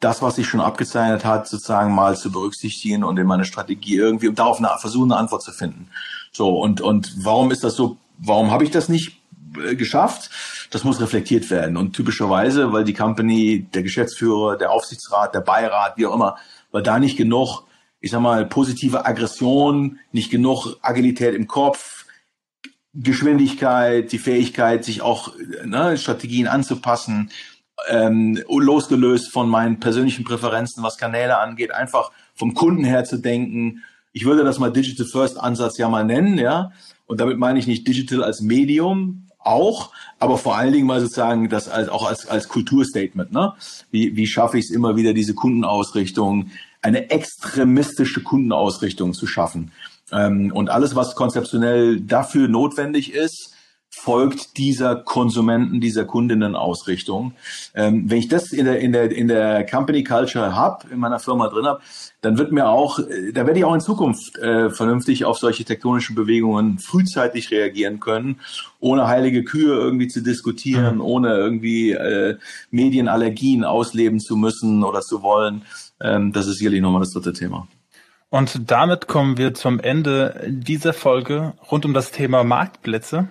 [0.01, 4.29] das, was sich schon abgezeichnet hat, sozusagen mal zu berücksichtigen und in meine Strategie irgendwie
[4.29, 5.89] um darauf eine, versuchen, eine Antwort zu finden.
[6.33, 7.99] So und und warum ist das so?
[8.19, 9.23] Warum habe ich das nicht
[9.59, 10.31] äh, geschafft.
[10.71, 11.77] Das muss reflektiert werden.
[11.77, 16.37] Und typischerweise, weil die Company, der Geschäftsführer, der Aufsichtsrat, der Beirat, wie auch immer,
[16.71, 17.65] weil da nicht genug,
[18.03, 22.05] ich sag mal, positive Aggression, nicht genug Agilität im Kopf,
[22.93, 25.33] Geschwindigkeit, die Fähigkeit, sich auch
[25.65, 27.31] ne, Strategien anzupassen,
[27.89, 33.85] ähm, losgelöst von meinen persönlichen Präferenzen, was Kanäle angeht, einfach vom Kunden her zu denken.
[34.13, 36.73] Ich würde das mal Digital First Ansatz ja mal nennen, ja.
[37.07, 41.49] Und damit meine ich nicht Digital als Medium, auch, aber vor allen Dingen mal sozusagen
[41.49, 43.33] das als, auch als, als Kulturstatement.
[43.33, 43.53] Ne?
[43.91, 46.51] Wie, wie schaffe ich es immer wieder, diese Kundenausrichtung,
[46.83, 49.73] eine extremistische Kundenausrichtung zu schaffen?
[50.13, 53.53] Ähm, und alles, was konzeptionell dafür notwendig ist,
[53.95, 57.35] folgt dieser Konsumenten, dieser Kundinnen-Ausrichtung.
[57.75, 61.21] Ähm, wenn ich das in der, in der, in der Company Culture habe, in meiner
[61.21, 61.83] Firma drin habe,
[62.23, 65.65] dann wird mir auch, äh, da werde ich auch in Zukunft äh, vernünftig auf solche
[65.65, 68.41] tektonischen Bewegungen frühzeitig reagieren können,
[68.81, 71.03] ohne heilige Kühe irgendwie zu diskutieren, mhm.
[71.03, 72.39] ohne irgendwie äh,
[72.71, 75.63] Medienallergien ausleben zu müssen oder zu wollen.
[76.03, 77.69] Ähm, das ist sicherlich nochmal das dritte Thema.
[78.29, 83.29] Und damit kommen wir zum Ende dieser Folge rund um das Thema Marktplätze.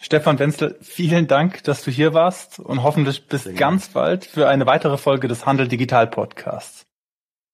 [0.00, 4.66] Stefan Wenzel, vielen Dank, dass du hier warst und hoffentlich bis ganz bald für eine
[4.66, 6.84] weitere Folge des Handel Digital Podcasts.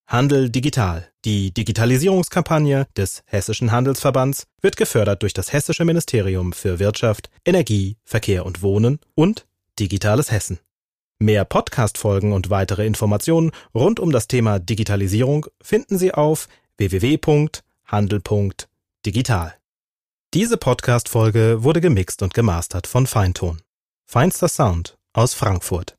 [0.08, 1.06] Handel Digital.
[1.26, 8.46] Die Digitalisierungskampagne des Hessischen Handelsverbands wird gefördert durch das Hessische Ministerium für Wirtschaft, Energie, Verkehr
[8.46, 9.46] und Wohnen und
[9.78, 10.58] Digitales Hessen.
[11.20, 16.46] Mehr Podcast-Folgen und weitere Informationen rund um das Thema Digitalisierung finden Sie auf
[16.76, 19.54] www.handel.digital.
[20.32, 23.62] Diese Podcast-Folge wurde gemixt und gemastert von Feinton.
[24.06, 25.97] Feinster Sound aus Frankfurt.